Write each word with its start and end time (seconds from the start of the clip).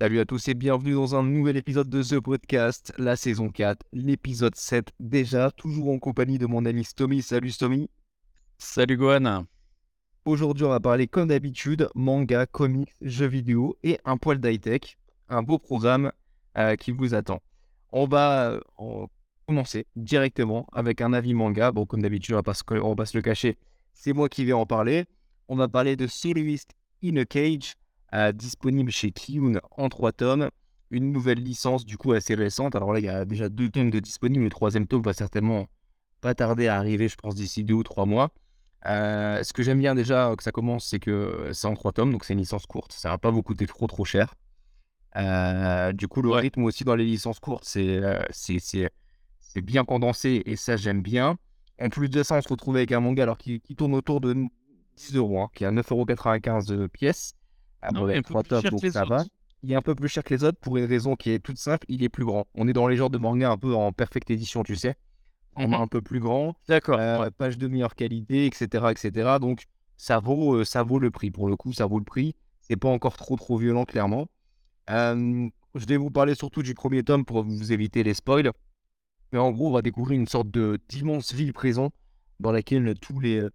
Salut 0.00 0.20
à 0.20 0.24
tous 0.24 0.46
et 0.46 0.54
bienvenue 0.54 0.92
dans 0.92 1.16
un 1.16 1.24
nouvel 1.24 1.56
épisode 1.56 1.88
de 1.90 2.00
The 2.00 2.20
Podcast, 2.20 2.92
la 2.96 3.16
saison 3.16 3.48
4, 3.48 3.84
l'épisode 3.92 4.54
7 4.54 4.92
déjà, 5.00 5.50
toujours 5.50 5.90
en 5.90 5.98
compagnie 5.98 6.38
de 6.38 6.46
mon 6.46 6.64
ami 6.64 6.84
Stomy. 6.84 7.22
Salut 7.22 7.50
Stomy. 7.50 7.90
Salut 8.56 8.96
Gohan. 8.96 9.46
Aujourd'hui 10.24 10.64
on 10.64 10.68
va 10.68 10.78
parler 10.78 11.08
comme 11.08 11.26
d'habitude 11.26 11.88
manga, 11.96 12.46
comics, 12.46 12.94
jeux 13.00 13.26
vidéo 13.26 13.76
et 13.82 13.98
un 14.04 14.16
poil 14.16 14.38
d'high-tech, 14.38 14.96
un 15.28 15.42
beau 15.42 15.58
programme 15.58 16.12
euh, 16.56 16.76
qui 16.76 16.92
vous 16.92 17.14
attend. 17.14 17.42
On 17.90 18.06
va 18.06 18.50
euh, 18.52 18.60
en 18.76 19.08
commencer 19.48 19.88
directement 19.96 20.68
avec 20.72 21.00
un 21.00 21.12
avis 21.12 21.34
manga. 21.34 21.72
Bon 21.72 21.84
comme 21.84 22.02
d'habitude 22.02 22.34
on 22.34 22.38
va 22.38 22.42
pas 22.44 22.54
se, 22.54 22.62
on 22.70 22.90
va 22.90 22.94
pas 22.94 23.06
se 23.06 23.18
le 23.18 23.22
cacher, 23.22 23.58
c'est 23.92 24.12
moi 24.12 24.28
qui 24.28 24.44
vais 24.44 24.52
en 24.52 24.66
parler. 24.66 25.06
On 25.48 25.56
va 25.56 25.68
parler 25.68 25.96
de 25.96 26.06
Soloist 26.06 26.70
in 27.02 27.16
a 27.16 27.24
Cage, 27.24 27.74
euh, 28.14 28.32
disponible 28.32 28.90
chez 28.90 29.10
Kiyun 29.10 29.60
en 29.72 29.88
trois 29.88 30.12
tomes. 30.12 30.48
Une 30.90 31.12
nouvelle 31.12 31.42
licence 31.42 31.84
du 31.84 31.96
coup 31.98 32.12
assez 32.12 32.34
récente. 32.34 32.76
Alors 32.76 32.92
là, 32.92 33.00
il 33.00 33.04
y 33.04 33.08
a 33.08 33.24
déjà 33.24 33.48
deux 33.48 33.68
tomes 33.68 33.90
de 33.90 34.00
disponibles. 34.00 34.44
Le 34.44 34.50
troisième 34.50 34.86
tome 34.86 35.02
va 35.02 35.12
certainement 35.12 35.66
pas 36.20 36.34
tarder 36.34 36.68
à 36.68 36.76
arriver, 36.76 37.08
je 37.08 37.16
pense, 37.16 37.34
d'ici 37.34 37.64
deux 37.64 37.74
ou 37.74 37.82
trois 37.82 38.06
mois. 38.06 38.30
Euh, 38.86 39.42
ce 39.42 39.52
que 39.52 39.62
j'aime 39.62 39.80
bien 39.80 39.94
déjà 39.94 40.34
que 40.36 40.42
ça 40.42 40.52
commence, 40.52 40.86
c'est 40.86 41.00
que 41.00 41.50
c'est 41.52 41.66
en 41.66 41.74
trois 41.74 41.92
tomes, 41.92 42.12
donc 42.12 42.24
c'est 42.24 42.34
une 42.34 42.38
licence 42.38 42.66
courte. 42.66 42.92
Ça 42.92 43.10
va 43.10 43.18
pas 43.18 43.30
vous 43.30 43.42
coûter 43.42 43.66
trop 43.66 43.86
trop 43.86 44.04
cher. 44.04 44.34
Euh, 45.16 45.92
du 45.92 46.08
coup, 46.08 46.22
le 46.22 46.30
rythme 46.30 46.64
aussi 46.64 46.84
dans 46.84 46.96
les 46.96 47.04
licences 47.04 47.40
courtes, 47.40 47.64
c'est 47.64 48.00
c'est 48.30 49.62
bien 49.62 49.84
condensé 49.84 50.42
et 50.46 50.56
ça 50.56 50.76
j'aime 50.76 51.02
bien. 51.02 51.36
En 51.80 51.88
plus 51.88 52.08
de 52.08 52.22
ça, 52.22 52.36
on 52.36 52.42
se 52.42 52.48
retrouve 52.48 52.76
avec 52.76 52.92
un 52.92 53.00
manga 53.00 53.22
alors 53.22 53.38
qui, 53.38 53.60
qui 53.60 53.74
tourne 53.74 53.94
autour 53.94 54.20
de 54.20 54.34
10 54.96 55.16
euros, 55.16 55.40
hein, 55.40 55.48
qui 55.54 55.64
est 55.64 55.66
à 55.66 55.72
9,95€ 55.72 56.66
de 56.68 56.86
pièce. 56.86 57.34
Ah, 57.82 57.90
Non, 57.92 58.08
il 58.08 58.14
est 58.14 58.18
un 58.18 58.22
peu 58.22 58.28
trois 58.30 58.42
plus 58.42 58.48
tomes, 58.50 58.62
cher 58.62 58.70
donc 58.70 58.80
que 58.80 58.86
les 58.86 58.92
ça 58.92 59.04
va. 59.04 59.20
autres. 59.20 59.30
Il 59.62 59.72
est 59.72 59.76
un 59.76 59.82
peu 59.82 59.94
plus 59.94 60.08
cher 60.08 60.22
que 60.24 60.34
les 60.34 60.44
autres 60.44 60.58
pour 60.60 60.76
une 60.76 60.84
raison 60.84 61.16
qui 61.16 61.30
est 61.30 61.38
toute 61.38 61.56
simple, 61.58 61.86
il 61.88 62.02
est 62.02 62.08
plus 62.08 62.24
grand. 62.24 62.46
On 62.54 62.68
est 62.68 62.72
dans 62.72 62.86
les 62.86 62.96
genres 62.96 63.10
de 63.10 63.18
manga 63.18 63.50
un 63.50 63.56
peu 63.56 63.74
en 63.74 63.92
perfect 63.92 64.30
édition, 64.30 64.62
tu 64.62 64.76
sais. 64.76 64.94
On 65.56 65.72
est 65.72 65.76
un 65.76 65.86
peu 65.86 66.02
plus 66.02 66.18
grand, 66.20 66.56
D'accord. 66.68 66.98
euh, 66.98 67.30
page 67.36 67.58
de 67.58 67.68
meilleure 67.68 67.94
qualité, 67.94 68.44
etc., 68.46 68.86
etc. 68.90 69.36
Donc 69.40 69.64
ça 69.96 70.18
vaut, 70.18 70.56
euh, 70.56 70.64
ça 70.64 70.82
vaut 70.82 70.98
le 70.98 71.10
prix. 71.10 71.30
Pour 71.30 71.48
le 71.48 71.56
coup, 71.56 71.72
ça 71.72 71.86
vaut 71.86 71.98
le 71.98 72.04
prix. 72.04 72.34
C'est 72.60 72.76
pas 72.76 72.88
encore 72.88 73.16
trop 73.16 73.36
trop 73.36 73.56
violent, 73.56 73.84
clairement. 73.84 74.26
Euh, 74.90 75.48
je 75.74 75.86
vais 75.86 75.96
vous 75.96 76.10
parler 76.10 76.34
surtout 76.34 76.62
du 76.62 76.74
premier 76.74 77.02
tome 77.02 77.24
pour 77.24 77.42
vous 77.44 77.72
éviter 77.72 78.02
les 78.02 78.14
spoils. 78.14 78.50
Mais 79.32 79.38
en 79.38 79.50
gros, 79.52 79.68
on 79.68 79.72
va 79.72 79.82
découvrir 79.82 80.18
une 80.18 80.26
sorte 80.28 80.50
de 80.50 80.78
d'immense 80.88 81.32
ville 81.32 81.52
prison 81.52 81.90
dans 82.40 82.52
laquelle 82.52 82.94
tous 83.00 83.20
les, 83.20 83.46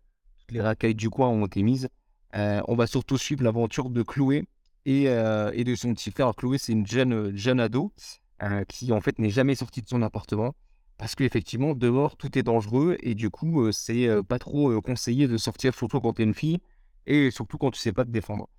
les 0.52 0.61
racailles 0.61 0.95
du 0.95 1.09
coin 1.09 1.28
ont 1.30 1.45
été 1.45 1.64
mises. 1.64 1.89
Euh, 2.36 2.61
on 2.67 2.75
va 2.75 2.88
surtout 2.88 3.17
suivre 3.17 3.44
l'aventure 3.44 3.89
de 3.89 4.03
Chloé 4.03 4.45
et, 4.86 5.09
euh, 5.09 5.52
de 5.52 5.75
son 5.75 5.94
petit 5.94 6.11
frère. 6.11 6.33
Chloé, 6.36 6.58
c'est 6.58 6.73
une 6.73 6.86
jeune, 6.86 7.36
jeune 7.36 7.59
ado 7.59 7.91
euh, 8.44 8.64
qui, 8.66 8.91
en 8.91 9.02
fait, 9.02 9.19
n'est 9.19 9.30
jamais 9.30 9.56
sortie 9.56 9.81
de 9.81 9.88
son 9.88 10.02
appartement 10.02 10.56
parce 10.97 11.16
qu'effectivement, 11.16 11.75
dehors, 11.75 12.17
tout 12.17 12.38
est 12.38 12.44
dangereux 12.44 12.97
et 13.02 13.16
du 13.16 13.30
coup, 13.30 13.72
c'est 13.72 14.09
pas 14.28 14.38
trop 14.38 14.81
conseillé 14.81 15.30
de 15.30 15.38
sortir, 15.38 15.73
surtout 15.73 16.02
quand 16.02 16.14
tu 16.14 16.23
es 16.23 16.25
une 16.25 16.33
fille 16.33 16.59
et 17.08 17.31
surtout 17.31 17.58
quand 17.58 17.72
tu 17.72 17.80
sais 17.80 17.94
pas 17.94 18.03
te 18.03 18.09
défendre. 18.09 18.50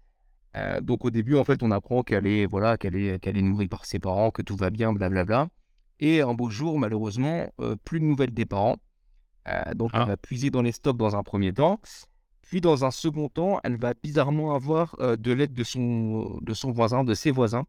Donc, 0.81 1.05
au 1.05 1.11
début, 1.11 1.37
en 1.37 1.45
fait, 1.45 1.63
on 1.63 1.71
apprend 1.71 2.03
qu'elle 2.03 2.27
est, 2.27 2.47
voilà, 2.47 2.79
qu'elle 2.79 2.97
est, 2.97 3.19
qu'elle 3.21 3.37
est 3.37 3.43
nourrie 3.43 3.69
par 3.69 3.85
ses 3.85 3.99
parents, 3.99 4.31
que 4.31 4.41
tout 4.41 4.57
va 4.57 4.71
bien, 4.71 4.95
blablabla. 4.95 5.49
Et 6.01 6.23
un 6.23 6.33
beau 6.33 6.49
jour, 6.49 6.79
malheureusement, 6.79 7.53
plus 7.85 8.01
de 8.01 8.07
nouvelles 8.07 8.33
des 8.33 8.47
parents. 8.47 8.79
Euh, 9.49 9.75
donc, 9.75 9.91
Ah. 9.95 10.03
elle 10.03 10.09
va 10.09 10.17
puiser 10.17 10.51
dans 10.51 10.63
les 10.63 10.73
stocks 10.73 10.97
dans 10.97 11.17
un 11.17 11.23
premier 11.23 11.53
temps. 11.53 11.81
Puis, 12.43 12.61
dans 12.61 12.85
un 12.85 12.91
second 12.91 13.29
temps, 13.29 13.61
elle 13.65 13.77
va 13.77 13.95
bizarrement 13.95 14.55
avoir 14.55 14.97
euh, 15.01 15.17
de 15.17 15.33
l'aide 15.33 15.55
de 15.55 15.65
son, 15.65 16.39
de 16.43 16.53
son 16.55 16.73
voisin, 16.73 17.05
de 17.05 17.15
ses 17.15 17.31
voisins, 17.31 17.65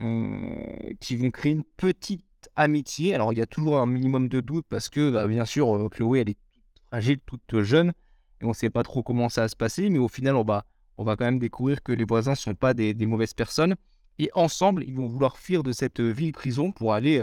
euh, 0.00 0.92
qui 1.00 1.16
vont 1.16 1.30
créer 1.30 1.52
une 1.52 1.64
petite 1.76 2.24
amitié. 2.56 3.14
Alors, 3.14 3.32
il 3.32 3.38
y 3.38 3.42
a 3.42 3.46
toujours 3.46 3.78
un 3.78 3.86
minimum 3.86 4.28
de 4.28 4.40
doute 4.40 4.66
parce 4.68 4.88
que, 4.88 5.10
bah, 5.10 5.26
bien 5.26 5.44
sûr, 5.44 5.88
Chloé, 5.90 6.20
elle 6.20 6.30
est 6.30 6.34
toute 6.34 6.84
fragile, 6.88 7.18
toute 7.26 7.62
jeune, 7.62 7.92
et 8.40 8.44
on 8.44 8.48
ne 8.48 8.52
sait 8.54 8.70
pas 8.70 8.82
trop 8.82 9.02
comment 9.02 9.28
ça 9.28 9.42
va 9.42 9.48
se 9.48 9.56
passer. 9.56 9.90
Mais 9.90 9.98
au 9.98 10.08
final, 10.08 10.36
on 10.36 10.44
va, 10.44 10.64
on 10.96 11.04
va 11.04 11.16
quand 11.16 11.24
même 11.24 11.38
découvrir 11.38 11.82
que 11.82 11.92
les 11.92 12.04
voisins 12.04 12.32
ne 12.32 12.36
sont 12.36 12.54
pas 12.54 12.74
des, 12.74 12.94
des 12.94 13.06
mauvaises 13.06 13.34
personnes. 13.34 13.74
Et 14.18 14.30
ensemble, 14.34 14.84
ils 14.84 14.94
vont 14.94 15.06
vouloir 15.06 15.36
fuir 15.36 15.62
de 15.62 15.72
cette 15.72 16.00
euh, 16.00 16.10
ville 16.10 16.32
prison 16.32 16.72
pour 16.72 16.92
aller 16.94 17.22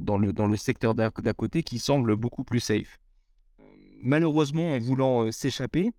dans, 0.00 0.18
le, 0.18 0.32
dans 0.32 0.46
le 0.46 0.56
secteur 0.56 0.94
d'à 0.94 1.10
d'à 1.10 1.32
côté 1.32 1.62
qui 1.62 1.78
semble 1.78 2.16
beaucoup 2.16 2.44
plus 2.44 2.60
safe. 2.60 2.98
Malheureusement, 4.02 4.72
en 4.74 4.78
voulant 4.78 5.24
euh, 5.26 5.30
s'échapper, 5.30 5.90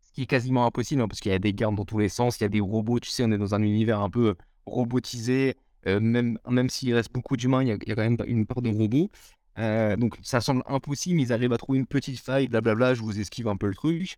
ce 0.00 0.12
qui 0.12 0.22
est 0.22 0.26
quasiment 0.26 0.66
impossible, 0.66 1.00
hein, 1.02 1.08
parce 1.08 1.20
qu'il 1.20 1.30
y 1.30 1.34
a 1.34 1.38
des 1.38 1.52
gardes 1.54 1.76
dans 1.76 1.84
tous 1.84 1.98
les 1.98 2.08
sens, 2.08 2.38
il 2.38 2.42
y 2.42 2.46
a 2.46 2.48
des 2.48 2.60
robots, 2.60 2.98
tu 2.98 3.10
sais, 3.10 3.22
on 3.24 3.30
est 3.30 3.38
dans 3.38 3.54
un 3.54 3.62
univers 3.62 4.00
un 4.00 4.10
peu 4.10 4.28
euh, 4.30 4.34
robotisé, 4.66 5.54
euh, 5.86 6.00
même, 6.00 6.38
même 6.48 6.68
s'il 6.68 6.92
reste 6.94 7.12
beaucoup 7.12 7.36
d'humains, 7.36 7.62
il 7.62 7.68
y, 7.68 7.72
a, 7.72 7.76
il 7.80 7.88
y 7.88 7.92
a 7.92 7.94
quand 7.94 8.02
même 8.02 8.16
une 8.26 8.46
part 8.46 8.62
de 8.62 8.70
robots. 8.70 9.10
Euh, 9.58 9.96
donc 9.96 10.16
ça 10.22 10.40
semble 10.40 10.62
impossible, 10.66 11.20
ils 11.20 11.32
arrivent 11.32 11.52
à 11.52 11.58
trouver 11.58 11.78
une 11.78 11.86
petite 11.86 12.18
faille, 12.18 12.48
blablabla, 12.48 12.94
je 12.94 13.02
vous 13.02 13.20
esquive 13.20 13.48
un 13.48 13.56
peu 13.56 13.68
le 13.68 13.74
truc. 13.74 14.16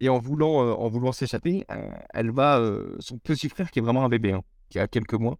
Et 0.00 0.08
en 0.08 0.18
voulant, 0.18 0.62
euh, 0.66 0.72
en 0.72 0.88
voulant 0.88 1.12
s'échapper, 1.12 1.64
euh, 1.70 1.90
elle 2.12 2.30
va, 2.30 2.58
euh, 2.58 2.96
son 2.98 3.18
petit 3.18 3.48
frère 3.48 3.70
qui 3.70 3.78
est 3.78 3.82
vraiment 3.82 4.04
un 4.04 4.08
bébé, 4.08 4.32
hein, 4.32 4.42
qui 4.68 4.78
a 4.78 4.88
quelques 4.88 5.14
mois, 5.14 5.38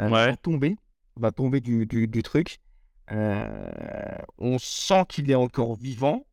euh, 0.00 0.10
Ouais. 0.10 0.36
tomber, 0.38 0.76
va 1.20 1.32
tomber 1.32 1.60
du, 1.60 1.86
du, 1.86 2.06
du 2.08 2.22
truc. 2.22 2.58
Euh, 3.10 4.18
on 4.38 4.58
sent 4.58 5.04
qu'il 5.08 5.30
est 5.30 5.34
encore 5.34 5.76
vivant. 5.76 6.26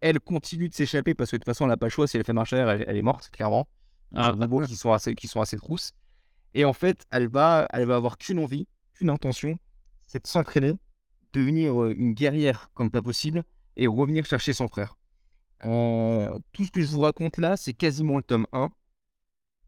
Elle 0.00 0.20
continue 0.20 0.68
de 0.68 0.74
s'échapper 0.74 1.14
parce 1.14 1.30
que 1.30 1.36
de 1.36 1.40
toute 1.40 1.46
façon, 1.46 1.64
elle 1.64 1.70
n'a 1.70 1.76
pas 1.76 1.86
le 1.86 1.90
choix. 1.90 2.06
Si 2.06 2.16
elle 2.16 2.24
fait 2.24 2.32
marche 2.32 2.52
arrière, 2.52 2.70
elle, 2.70 2.84
elle 2.86 2.96
est 2.96 3.02
morte, 3.02 3.30
clairement. 3.30 3.68
Ah, 4.14 4.32
des 4.32 4.40
robots 4.40 4.66
qui 4.66 4.76
sont 4.76 4.92
assez, 4.92 5.14
qui 5.14 5.28
sont 5.28 5.40
assez 5.40 5.56
trousses. 5.56 5.92
Et 6.54 6.64
en 6.64 6.72
fait, 6.72 7.06
elle 7.10 7.28
va, 7.28 7.68
elle 7.72 7.86
va 7.86 7.96
avoir 7.96 8.18
qu'une 8.18 8.38
envie, 8.38 8.66
qu'une 8.94 9.10
intention, 9.10 9.58
c'est 10.06 10.24
de 10.24 10.26
s'entraîner, 10.26 10.74
devenir 11.32 11.80
euh, 11.80 11.94
une 11.96 12.12
guerrière 12.12 12.70
comme 12.74 12.90
pas 12.90 13.02
possible 13.02 13.44
et 13.76 13.86
revenir 13.86 14.24
chercher 14.26 14.52
son 14.52 14.66
frère. 14.66 14.96
Euh, 15.64 16.38
tout 16.52 16.64
ce 16.64 16.70
que 16.70 16.80
je 16.80 16.86
vous 16.86 17.00
raconte 17.00 17.36
là, 17.36 17.56
c'est 17.56 17.74
quasiment 17.74 18.16
le 18.16 18.22
tome 18.22 18.46
1. 18.52 18.70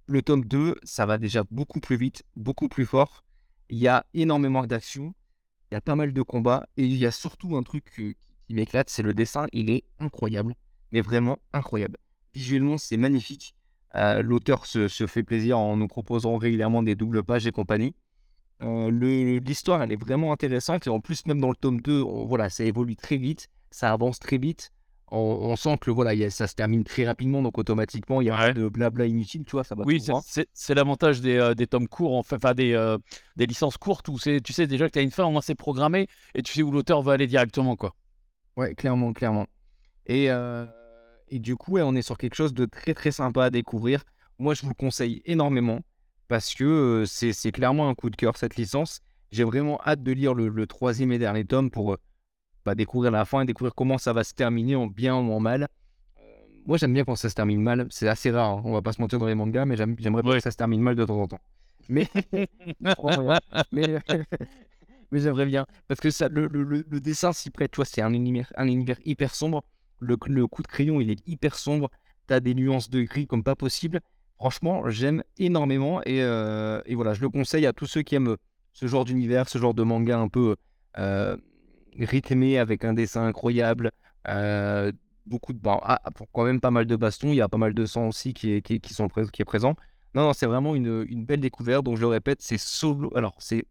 Le 0.07 0.23
tome 0.23 0.45
2, 0.45 0.77
ça 0.83 1.07
va 1.07 1.19
déjà 1.19 1.45
beaucoup 1.51 1.81
plus 1.81 1.97
vite, 1.97 2.25
beaucoup 2.35 2.69
plus 2.69 2.87
fort. 2.87 3.25
Il 3.73 3.79
y 3.79 3.89
a 3.89 4.05
énormément 4.13 4.67
d'action, 4.67 5.15
il 5.71 5.75
y 5.75 5.77
a 5.77 5.81
pas 5.81 5.97
mal 5.97 6.13
de 6.13 6.21
combats 6.23 6.69
et 6.77 6.85
il 6.85 6.95
y 6.97 7.07
a 7.07 7.11
surtout 7.11 7.57
un 7.57 7.63
truc 7.63 7.87
euh, 8.01 8.13
qui 8.47 8.55
m'éclate, 8.55 8.91
c'est 8.91 9.03
le 9.03 9.15
dessin. 9.15 9.47
Il 9.55 9.71
est 9.71 9.85
incroyable, 9.99 10.55
mais 10.93 11.01
vraiment 11.01 11.39
incroyable. 11.55 11.97
Visuellement, 12.35 12.77
c'est 12.77 12.99
magnifique. 12.99 13.55
Euh, 13.95 14.21
L'auteur 14.23 14.67
se, 14.67 14.89
fait 15.07 15.23
plaisir 15.23 15.59
en 15.59 15.79
nous 15.79 15.89
proposant 15.89 16.37
régulièrement 16.37 16.83
des 16.83 16.95
doubles 16.95 17.23
pages 17.25 17.47
et 17.47 17.51
compagnie. 17.51 17.95
Euh, 18.63 18.91
L'histoire, 19.41 19.83
elle 19.83 19.93
est 19.93 19.97
vraiment 19.97 20.33
intéressante 20.33 20.87
et 20.87 20.91
en 20.91 21.01
plus, 21.01 21.25
même 21.27 21.41
dans 21.41 21.49
le 21.51 21.57
tome 21.57 21.81
2, 21.81 22.03
on- 22.03 22.27
voilà, 22.27 22.51
ça 22.51 22.65
évolue 22.65 22.97
très 22.97 23.17
vite, 23.17 23.49
ça 23.71 23.91
avance 23.91 24.19
très 24.21 24.37
vite. 24.37 24.71
On, 25.15 25.19
on 25.51 25.57
sent 25.57 25.77
que 25.79 25.91
voilà, 25.91 26.15
y 26.15 26.25
a- 26.25 26.31
ça 26.31 26.47
se 26.47 26.55
termine 26.55 26.85
très 26.85 27.05
rapidement, 27.05 27.43
donc 27.43 27.59
automatiquement, 27.59 28.23
il 28.23 28.29
y 28.29 28.31
a 28.31 28.35
Ouais. 28.35 28.51
un 28.51 28.53
de 28.55 28.67
blabla 28.69 29.05
inutile, 29.05 29.45
tu 29.45 29.53
vois, 29.53 29.63
ça 29.63 29.75
va 29.75 29.85
Oui, 29.85 30.01
c'est- 30.01 30.75
l'avantage 30.75 31.21
des, 31.21 31.37
euh, 31.37 31.55
des 31.55 31.67
tomes 31.67 31.87
courts, 31.87 32.17
enfin, 32.17 32.55
des, 32.55 32.73
euh, 32.73 32.97
des 33.37 33.45
licences 33.47 33.77
courtes 33.77 34.09
où 34.09 34.19
tu 34.19 34.53
sais 34.55 34.67
déjà 34.67 34.87
que 34.89 34.93
tu 34.95 34.99
as 34.99 35.03
une 35.03 35.11
fin, 35.11 35.25
au 35.27 35.31
moins 35.31 35.43
c'est 35.43 35.55
programmé 35.55 36.09
et 36.35 36.43
tu 36.43 36.55
sais 36.55 36.63
où 36.63 36.71
l'auteur 36.71 37.03
va 37.03 37.13
aller 37.13 37.27
directement. 37.27 37.77
quoi. 37.77 37.95
Ouais, 38.57 38.75
clairement, 38.75 39.13
clairement. 39.13 39.47
Et, 40.07 40.31
euh, 40.31 40.65
et 41.29 41.39
du 41.39 41.57
coup, 41.57 41.73
ouais, 41.73 41.83
on 41.83 41.95
est 41.95 42.03
sur 42.03 42.17
quelque 42.17 42.35
chose 42.35 42.55
de 42.55 42.65
très 42.65 42.95
très 42.95 43.11
sympa 43.11 43.45
à 43.45 43.51
découvrir. 43.51 44.05
Moi, 44.39 44.55
je 44.55 44.63
vous 44.63 44.69
le 44.69 44.75
conseille 44.75 45.21
énormément 45.27 45.81
parce 46.29 46.55
que 46.55 47.05
c'est 47.07 47.33
c'est 47.35 47.53
clairement 47.53 47.89
un 47.89 47.95
coup 47.95 48.09
de 48.11 48.17
cœur 48.17 48.37
cette 48.39 48.57
licence. 48.57 49.01
J'ai 49.31 49.45
vraiment 49.45 49.79
hâte 49.85 50.03
de 50.03 50.13
lire 50.13 50.33
le, 50.35 50.49
le 50.49 50.67
troisième 50.67 51.13
et 51.13 51.19
dernier 51.19 51.45
tome 51.45 51.71
pour 51.71 51.97
bah, 52.65 52.75
découvrir 52.75 53.11
la 53.11 53.25
fin 53.25 53.43
et 53.43 53.45
découvrir 53.47 53.75
comment 53.75 53.99
ça 53.99 54.13
va 54.13 54.25
se 54.25 54.35
terminer 54.35 54.77
en 54.77 54.87
bien 54.87 55.17
ou 55.17 55.33
en 55.33 55.41
mal. 55.41 55.69
Euh, 56.19 56.23
moi, 56.67 56.77
j'aime 56.79 56.95
bien 56.95 57.05
quand 57.05 57.17
ça 57.17 57.29
se 57.29 57.35
termine 57.35 57.61
mal. 57.63 57.87
C'est 57.91 58.09
assez 58.09 58.31
rare, 58.31 58.51
hein, 58.59 58.63
on 58.65 58.73
va 58.73 58.83
pas 58.83 58.93
se 58.93 59.01
mentir 59.01 59.19
dans 59.19 59.27
les 59.27 59.35
mangas, 59.35 59.65
mais 59.65 59.77
j'aime- 59.77 59.97
j'aimerais 59.99 60.23
bien 60.23 60.33
Ouais. 60.33 60.37
que 60.39 60.43
ça 60.43 60.51
se 60.51 60.57
termine 60.57 60.81
mal 60.81 60.95
de 60.95 61.05
temps 61.05 61.21
en 61.21 61.27
temps. 61.29 61.41
Mais, 61.89 62.07
Franchement, 62.97 63.39
mais, 63.73 63.99
mais 65.11 65.21
j'aimerais 65.21 65.47
bien. 65.47 65.67
Parce 65.89 66.01
que 66.01 66.11
ça, 66.11 66.29
le, 66.29 66.47
le- 66.47 66.63
le- 66.63 66.85
le 66.89 67.01
dessin 67.01 67.33
s'y 67.33 67.51
prête, 67.51 67.71
tu 67.73 67.77
vois, 67.77 67.85
c'est 67.85 68.03
un 68.03 68.13
univers, 68.13 68.53
un 68.57 68.67
univers 68.69 68.97
hyper 69.05 69.35
sombre. 69.35 69.63
Le, 69.99 70.17
le 70.27 70.47
coup 70.47 70.63
de 70.63 70.69
crayon, 70.69 71.01
il 71.01 71.11
est 71.11 71.27
hyper 71.29 71.55
sombre. 71.57 71.91
Tu 72.29 72.35
as 72.35 72.41
des 72.41 72.55
nuances 72.55 72.91
de 72.91 73.03
gris 73.03 73.27
comme 73.27 73.43
pas 73.45 73.55
possible. 73.57 74.01
Franchement, 74.37 74.89
j'aime 74.91 75.23
énormément. 75.39 76.01
Et, 76.03 76.23
euh, 76.23 76.81
et 76.87 76.95
voilà, 76.95 77.15
je 77.15 77.21
le 77.21 77.29
conseille 77.29 77.67
à 77.67 77.73
tous 77.73 77.87
ceux 77.87 78.03
qui 78.03 78.15
aiment 78.17 78.37
ce 78.73 78.87
genre 78.87 79.05
d'univers, 79.05 79.49
ce 79.49 79.59
genre 79.59 79.75
de 79.75 79.83
manga 79.83 80.19
un 80.19 80.29
peu 80.29 80.57
euh, 80.99 81.37
rythmé 81.99 82.59
avec 82.59 82.85
un 82.85 82.95
dessin 82.95 83.25
incroyable. 83.27 83.91
euh, 84.29 84.93
beaucoup 85.27 85.53
de. 85.53 85.59
Bon, 85.59 85.79
ah, 85.83 86.01
quand 86.33 86.45
même 86.45 86.61
pas 86.61 86.71
mal 86.71 86.87
de 86.87 86.97
bastons. 86.97 87.29
Il 87.29 87.37
y 87.37 87.41
a 87.41 87.49
pas 87.49 87.59
mal 87.59 87.75
de 87.75 87.87
sang 87.87 88.09
aussi 88.09 88.35
qui 88.35 88.53
est, 88.53 88.63
qui, 88.63 88.81
qui 88.81 88.93
sont 88.95 89.09
qui 89.09 89.43
est 89.43 89.45
présent. 89.45 89.75
Non, 90.15 90.23
non, 90.25 90.33
c'est 90.33 90.47
vraiment 90.47 90.75
une, 90.75 91.05
une 91.09 91.25
belle 91.25 91.41
découverte. 91.41 91.85
Donc, 91.85 91.97
je 91.97 92.03
le 92.03 92.09
répète, 92.09 92.43
c'est 92.43 92.59
solo. 92.59 93.11
Alors, 93.17 93.35
c'est 93.39 93.65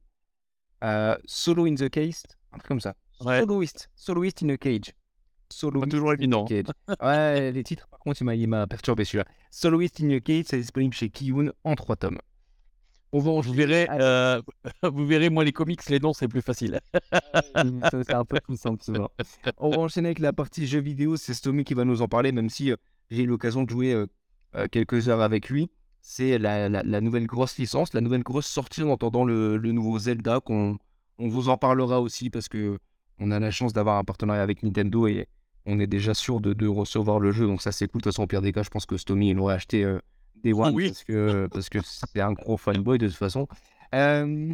euh, 0.84 1.16
Solo 1.26 1.66
in 1.66 1.76
the 1.76 1.90
Case, 1.90 2.24
un 2.52 2.58
truc 2.58 2.68
comme 2.68 2.80
ça. 2.82 2.96
Ouais. 3.24 3.40
Soloist, 3.42 3.90
Soloist 3.96 4.42
in 4.44 4.50
a 4.50 4.58
Cage. 4.58 4.94
Solo 5.52 5.86
toujours 5.86 6.14
évident. 6.14 6.46
Cage. 6.46 6.66
Ouais, 7.02 7.52
les 7.52 7.64
titres, 7.64 7.88
par 7.90 8.00
contre, 8.00 8.22
il 8.22 8.48
m'a- 8.48 8.66
perturbé 8.68 9.04
celui-là. 9.06 9.26
Soloist 9.52 10.00
in 10.02 10.10
your 10.10 10.22
Cage, 10.24 10.46
c'est 10.48 10.58
disponible 10.58 10.94
chez 10.96 11.10
Kiyun 11.10 11.52
en 11.64 11.76
trois 11.76 11.98
tomes. 11.98 12.18
On 13.14 13.20
va 13.20 13.32
Vous 13.42 13.54
verrez, 13.54 13.88
euh, 13.92 14.42
vous 14.84 15.06
verrez, 15.06 15.30
moi 15.30 15.44
les 15.44 15.52
comics, 15.52 15.88
les 15.90 16.00
noms 16.00 16.14
c'est 16.14 16.28
plus 16.30 16.42
facile. 16.42 16.80
Ça, 17.56 18.04
c'est 18.04 18.14
un 18.14 18.24
peu 18.26 18.40
plus 18.40 18.58
simple 18.58 18.84
souvent. 18.84 19.10
On 19.58 19.70
va 19.70 19.78
enchaîner 19.80 20.08
avec 20.10 20.20
la 20.20 20.34
partie 20.34 20.66
jeux 20.68 20.80
vidéo. 20.80 21.18
C'est 21.18 21.34
Stomy 21.34 21.64
qui 21.64 21.74
va 21.74 21.84
nous 21.86 22.02
en 22.02 22.08
parler, 22.08 22.32
même 22.32 22.50
si 22.50 22.72
euh, 22.72 22.76
j'ai 23.10 23.24
eu 23.24 23.28
l'occasion 23.28 23.64
de 23.64 23.70
jouer 23.70 23.94
euh, 23.94 24.68
quelques 24.72 25.10
heures 25.10 25.22
avec 25.22 25.50
lui. 25.50 25.70
C'est 26.02 26.38
la, 26.38 26.68
la- 26.70 26.84
la 26.84 27.02
nouvelle 27.02 27.28
grosse 27.28 27.58
licence, 27.58 27.94
la 27.94 28.02
nouvelle 28.02 28.24
grosse 28.24 28.48
sortie 28.48 28.82
en 28.84 28.94
attendant 28.94 29.24
le, 29.26 29.58
le 29.58 29.72
nouveau 29.72 30.00
Zelda. 30.00 30.40
qu'on 30.40 30.78
on 31.20 31.28
vous 31.28 31.50
en 31.50 31.58
parlera 31.58 32.02
aussi 32.02 32.30
parce 32.30 32.48
que 32.50 32.80
on 33.20 33.30
a 33.30 33.40
la 33.40 33.52
chance 33.52 33.74
d'avoir 33.74 33.98
un 33.98 34.04
partenariat 34.04 34.42
avec 34.42 34.64
Nintendo 34.64 35.06
et 35.06 35.28
on 35.68 35.80
est 35.80 35.86
déjà 35.86 36.14
sûr 36.16 36.40
de, 36.40 36.54
de 36.54 36.66
recevoir 36.68 37.20
le 37.20 37.32
jeu. 37.32 37.46
Donc 37.46 37.62
ça 37.62 37.72
c'est 37.72 37.88
cool. 37.88 38.00
De 38.00 38.04
toute 38.04 38.14
façon, 38.14 38.24
au 38.24 38.28
pire 38.28 38.42
des 38.42 38.52
cas, 38.54 38.64
je 38.64 38.70
pense 38.70 38.86
que 38.88 38.98
Stomy 38.98 39.30
il 39.32 39.36
l'aurait 39.36 39.54
acheté 39.56 39.84
Day 40.44 40.54
One 40.54 40.74
oui. 40.74 40.88
parce 40.88 41.04
que 41.04 41.48
parce 41.52 41.70
que 41.70 41.80
c'est 41.84 42.20
un 42.22 42.34
gros 42.34 42.58
fanboy 42.58 42.98
de 42.98 43.08
toute 43.08 43.18
façon. 43.18 43.48
Euh, 43.94 44.54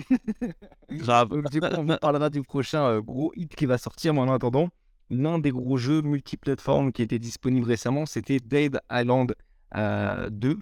Grave. 0.89 1.29
donc, 1.29 1.51
du 1.51 1.59
coup, 1.59 1.67
on 1.77 1.85
parlera 2.01 2.31
du 2.31 2.41
prochain 2.41 2.83
euh, 2.85 3.01
gros 3.01 3.31
hit 3.35 3.55
qui 3.55 3.67
va 3.67 3.77
sortir. 3.77 4.13
Mais 4.13 4.21
en 4.21 4.33
attendant, 4.33 4.69
l'un 5.09 5.39
des 5.39 5.51
gros 5.51 5.77
jeux 5.77 6.01
multiplateformes 6.01 6.91
qui 6.91 7.03
était 7.03 7.19
disponible 7.19 7.67
récemment, 7.67 8.07
c'était 8.07 8.39
Dead 8.39 8.79
Island 8.91 9.35
euh, 9.75 10.29
2. 10.31 10.57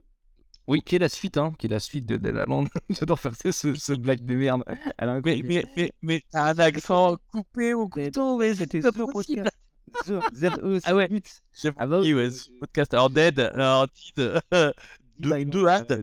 Oui, 0.67 0.81
qui 0.81 0.95
est 0.95 0.99
la 0.99 1.09
suite, 1.09 1.37
hein, 1.37 1.53
qui 1.59 1.67
est 1.67 1.69
la 1.69 1.79
suite 1.79 2.05
de 2.05 2.17
Dead 2.17 2.35
Island. 2.35 2.67
J'adore 2.89 3.19
faire 3.19 3.33
ce, 3.35 3.51
ce, 3.51 3.93
blague 3.93 4.25
de 4.25 4.35
merde. 4.35 4.63
Elle 4.97 5.09
a 5.09 5.13
un 5.13 5.21
Mais, 5.23 5.41
mais, 5.43 5.91
mais, 6.01 6.23
un 6.33 6.57
accent 6.57 7.17
coupé 7.31 7.73
au 7.73 7.87
couteau, 7.87 8.37
mais 8.39 8.55
c'était 8.55 8.81
sur 8.81 8.91
possible. 9.07 9.49
Ah 10.85 10.95
ouais. 10.95 11.09
Ah 11.77 11.87
bah, 11.87 12.01
podcast. 12.59 12.93
Alors, 12.93 13.09
Dead, 13.09 13.39
alors, 13.39 13.87
Dead, 14.17 14.41
deux, 15.19 15.45
deux 15.45 15.67
hâtes, 15.67 15.93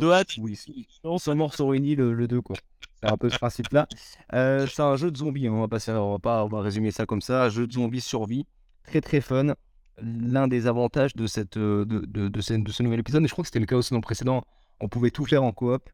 deux 0.00 0.12
hâtes. 0.12 0.36
Oui, 0.38 0.58
on 1.04 1.18
se 1.18 1.30
mort 1.30 1.54
sur 1.54 1.74
île, 1.74 1.98
le 2.00 2.26
2, 2.28 2.40
quoi. 2.40 2.56
C'est 3.02 3.10
un 3.10 3.16
peu 3.16 3.28
ce 3.30 3.38
principe-là. 3.38 3.86
Euh, 4.32 4.66
c'est 4.66 4.82
un 4.82 4.96
jeu 4.96 5.10
de 5.10 5.16
zombies, 5.16 5.46
hein, 5.46 5.52
on 5.52 5.60
va 5.60 5.68
pas, 5.68 5.78
faire- 5.80 6.02
on 6.04 6.12
va 6.12 6.18
pas 6.18 6.44
on 6.44 6.48
va 6.48 6.60
résumer 6.62 6.90
ça 6.90 7.06
comme 7.06 7.20
ça. 7.20 7.44
Un 7.44 7.48
jeu 7.50 7.66
de 7.66 7.72
zombies 7.72 8.00
survie, 8.00 8.46
très 8.84 9.00
très 9.00 9.20
fun. 9.20 9.54
L'un 10.02 10.48
des 10.48 10.66
avantages 10.66 11.14
de, 11.14 11.26
cette, 11.26 11.56
euh, 11.56 11.84
de, 11.84 12.00
de, 12.00 12.28
de, 12.28 12.40
ce, 12.40 12.54
de 12.54 12.70
ce 12.72 12.82
nouvel 12.82 13.00
épisode, 13.00 13.22
et 13.24 13.28
je 13.28 13.32
crois 13.32 13.42
que 13.42 13.48
c'était 13.48 13.60
le 13.60 13.66
cas 13.66 13.76
aussi 13.76 13.90
dans 13.90 13.98
le 13.98 14.02
précédent, 14.02 14.42
on 14.80 14.88
pouvait 14.88 15.10
tout 15.10 15.24
faire 15.24 15.44
en 15.44 15.52
coop. 15.52 15.88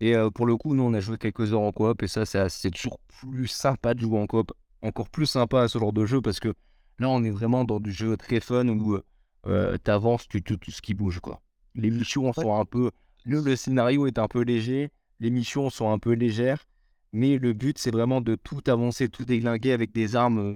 Et 0.00 0.14
euh, 0.16 0.30
pour 0.30 0.46
le 0.46 0.56
coup, 0.56 0.74
nous, 0.74 0.82
on 0.82 0.94
a 0.94 1.00
joué 1.00 1.16
quelques 1.18 1.52
heures 1.52 1.60
en 1.60 1.72
coop, 1.72 2.02
et 2.02 2.08
ça, 2.08 2.24
c'est 2.26 2.70
toujours 2.70 2.98
plus 3.20 3.48
sympa 3.48 3.94
de 3.94 4.00
jouer 4.00 4.18
en 4.20 4.26
coop. 4.26 4.52
Encore 4.82 5.08
plus 5.08 5.26
sympa 5.26 5.62
à 5.62 5.68
ce 5.68 5.78
genre 5.78 5.92
de 5.92 6.04
jeu, 6.06 6.20
parce 6.20 6.40
que 6.40 6.54
là, 6.98 7.08
on 7.08 7.22
est 7.24 7.30
vraiment 7.30 7.64
dans 7.64 7.80
du 7.80 7.92
jeu 7.92 8.16
très 8.16 8.40
fun 8.40 8.68
où 8.68 8.98
euh, 9.46 9.76
tu 9.84 9.90
avances, 9.90 10.28
tu 10.28 10.42
tues 10.42 10.58
tout 10.58 10.70
ce 10.70 10.82
qui 10.82 10.94
bouge, 10.94 11.20
quoi. 11.20 11.40
Les 11.74 11.90
missions 11.90 12.32
sont 12.32 12.54
un 12.54 12.64
peu. 12.64 12.90
Le, 13.24 13.40
le 13.40 13.56
scénario 13.56 14.06
est 14.06 14.18
un 14.18 14.28
peu 14.28 14.42
léger, 14.42 14.90
les 15.20 15.30
missions 15.30 15.70
sont 15.70 15.90
un 15.90 15.98
peu 15.98 16.12
légères, 16.12 16.64
mais 17.12 17.38
le 17.38 17.52
but, 17.52 17.78
c'est 17.78 17.90
vraiment 17.90 18.20
de 18.20 18.34
tout 18.34 18.62
avancer, 18.66 19.08
tout 19.08 19.24
déglinguer 19.24 19.72
avec 19.72 19.92
des 19.92 20.16
armes 20.16 20.38
euh, 20.38 20.54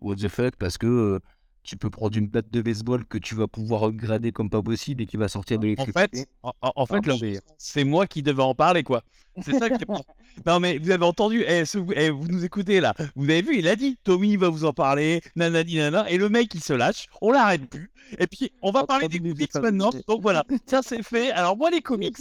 what 0.00 0.16
the 0.16 0.28
fuck, 0.28 0.56
parce 0.56 0.78
que 0.78 0.86
euh, 0.86 1.20
tu 1.62 1.76
peux 1.76 1.90
prendre 1.90 2.16
une 2.16 2.26
batte 2.26 2.50
de 2.50 2.60
baseball 2.62 3.04
que 3.04 3.18
tu 3.18 3.34
vas 3.34 3.46
pouvoir 3.46 3.84
upgrader 3.84 4.32
comme 4.32 4.50
pas 4.50 4.62
possible 4.62 5.02
et 5.02 5.06
qui 5.06 5.16
va 5.16 5.28
sortir 5.28 5.58
de 5.58 5.62
En 5.64 5.68
l'électricité. 5.70 6.18
fait, 6.18 6.26
en, 6.42 6.52
en- 6.60 6.72
en 6.74 6.86
fait, 6.86 7.00
Ah, 7.08 7.52
c'est 7.58 7.84
moi 7.84 8.06
qui 8.06 8.22
devais 8.22 8.42
en 8.42 8.54
parler, 8.54 8.82
quoi. 8.82 9.02
C'est 9.42 9.58
ça 9.58 9.70
qui 9.70 9.82
est 9.82 9.86
Non, 10.46 10.60
mais 10.60 10.78
vous 10.78 10.90
avez 10.90 11.04
entendu, 11.04 11.44
eh, 11.46 11.64
ce- 11.64 11.78
eh, 11.94 12.10
vous 12.10 12.26
nous 12.26 12.44
écoutez 12.44 12.80
là. 12.80 12.94
Vous 13.14 13.24
avez 13.24 13.42
vu, 13.42 13.58
il 13.58 13.68
a 13.68 13.76
dit, 13.76 13.96
Tommy 14.02 14.36
va 14.36 14.48
vous 14.48 14.64
en 14.64 14.72
parler, 14.72 15.20
nanani 15.36 15.76
nana, 15.76 16.10
et 16.10 16.16
le 16.18 16.28
mec 16.28 16.54
il 16.54 16.62
se 16.62 16.72
lâche, 16.72 17.06
on 17.20 17.32
l'arrête 17.32 17.66
plus. 17.68 17.90
Et 18.18 18.26
puis, 18.26 18.50
on 18.62 18.70
va 18.72 18.84
parler 18.84 19.08
des 19.08 19.18
comics 19.20 19.54
maintenant. 19.54 19.90
Donc 20.08 20.20
voilà, 20.22 20.44
ça 20.66 20.80
c'est 20.82 21.02
fait. 21.02 21.30
Alors, 21.32 21.56
moi, 21.56 21.70
les 21.70 21.80
comics, 21.80 22.16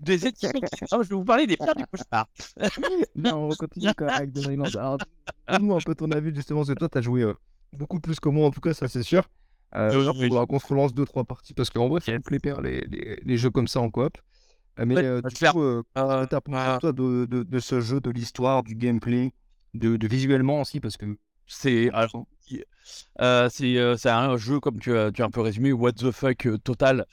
des 0.00 0.26
éditions, 0.26 0.50
Ah, 0.90 0.98
je 1.02 1.08
vais 1.08 1.14
vous 1.16 1.24
parler 1.24 1.46
des 1.46 1.56
pierres 1.56 1.74
du 1.74 1.84
cauchemar. 1.86 2.28
Non, 3.16 3.48
on 3.48 3.54
continue 3.54 3.88
quand 3.96 4.06
même 4.06 4.14
avec 4.14 4.32
Dead 4.32 4.44
Island. 4.52 4.76
Alors, 4.76 4.98
donne-nous 5.48 5.74
un 5.74 5.78
peu 5.80 5.94
ton 5.94 6.10
avis, 6.12 6.34
justement, 6.34 6.60
parce 6.60 6.68
que 6.70 6.74
toi, 6.74 6.88
tu 6.88 6.98
as 6.98 7.02
joué 7.02 7.22
euh, 7.22 7.34
beaucoup 7.72 8.00
plus 8.00 8.20
que 8.20 8.28
moi, 8.28 8.46
en 8.46 8.50
tout 8.50 8.60
cas, 8.60 8.74
ça 8.74 8.88
c'est 8.88 9.02
sûr. 9.02 9.28
Euh, 9.74 10.12
il 10.14 10.28
faudra 10.28 10.46
qu'on 10.46 10.58
se 10.58 10.66
relance 10.66 10.94
2-3 10.94 11.24
parties, 11.24 11.54
parce 11.54 11.70
qu'en 11.70 11.88
vrai, 11.88 12.00
ça 12.00 12.12
me 12.12 12.20
plaît 12.20 12.38
bien 12.38 12.60
les, 12.60 12.82
les, 12.82 13.16
les 13.22 13.38
jeux 13.38 13.50
comme 13.50 13.68
ça 13.68 13.80
en 13.80 13.90
coop. 13.90 14.18
Euh, 14.78 14.86
mais 14.86 14.94
Ouais, 14.96 15.04
euh, 15.04 15.20
va 15.20 15.30
du 15.30 15.44
coup, 15.46 15.62
euh, 15.62 15.82
Euh, 15.96 16.26
pensé, 16.40 16.68
euh, 16.70 16.78
toi, 16.78 16.92
de, 16.92 17.26
de, 17.26 17.42
de 17.42 17.58
ce 17.60 17.80
jeu, 17.80 18.00
de 18.00 18.10
l'histoire, 18.10 18.62
du 18.62 18.74
gameplay, 18.74 19.32
de, 19.74 19.96
de 19.96 20.06
visuellement 20.08 20.60
aussi, 20.60 20.80
parce 20.80 20.96
que. 20.96 21.06
c'est 21.46 21.90
euh, 23.20 23.48
c'est 23.50 23.76
euh, 23.78 23.96
c'est 23.96 24.10
un 24.10 24.36
jeu, 24.36 24.60
comme 24.60 24.78
tu 24.78 24.96
as, 24.96 25.12
tu 25.12 25.22
as 25.22 25.24
un 25.26 25.30
peu 25.30 25.40
résumé, 25.40 25.72
what 25.72 25.92
the 25.92 26.10
fuck 26.10 26.46
total. 26.64 27.06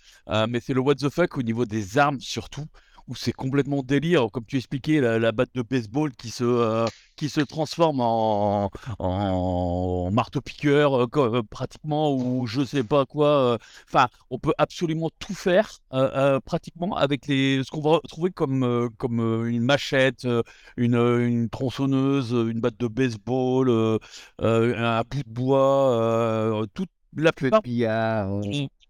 Mais 0.47 0.59
c'est 0.59 0.73
le 0.73 0.81
what 0.81 0.95
the 0.95 1.09
fuck 1.09 1.37
au 1.37 1.43
niveau 1.43 1.65
des 1.65 1.97
armes 1.97 2.19
surtout, 2.19 2.65
où 3.09 3.15
c'est 3.15 3.33
complètement 3.33 3.81
délire. 3.83 4.27
Comme 4.31 4.45
tu 4.45 4.57
expliquais, 4.57 5.01
la, 5.01 5.19
la 5.19 5.31
batte 5.31 5.49
de 5.55 5.63
baseball 5.63 6.11
qui 6.13 6.29
se, 6.29 6.43
euh, 6.43 6.85
qui 7.15 7.27
se 7.27 7.41
transforme 7.41 7.99
en, 8.01 8.69
en 8.99 10.09
marteau-piqueur, 10.11 10.93
euh, 11.03 11.07
euh, 11.17 11.41
pratiquement, 11.49 12.13
ou 12.15 12.45
je 12.47 12.63
sais 12.63 12.83
pas 12.83 13.05
quoi. 13.05 13.27
euh. 13.53 13.57
Enfin, 13.87 14.07
on 14.29 14.37
peut 14.37 14.53
absolument 14.57 15.09
tout 15.19 15.33
faire, 15.33 15.79
pratiquement, 16.45 16.95
avec 16.95 17.27
les, 17.27 17.63
ce 17.63 17.71
qu'on 17.71 17.81
va 17.81 17.99
trouver 18.07 18.29
comme, 18.31 18.89
comme 18.97 19.47
une 19.47 19.63
machette, 19.63 20.27
une, 20.77 20.95
une 20.95 21.49
tronçonneuse, 21.49 22.31
une 22.31 22.61
batte 22.61 22.79
de 22.79 22.87
baseball, 22.87 23.99
un 24.39 25.01
bout 25.01 25.23
de 25.23 25.33
bois, 25.33 26.65
toute 26.73 26.89
la 27.15 27.33
plupart. 27.33 27.61
billard. 27.63 28.29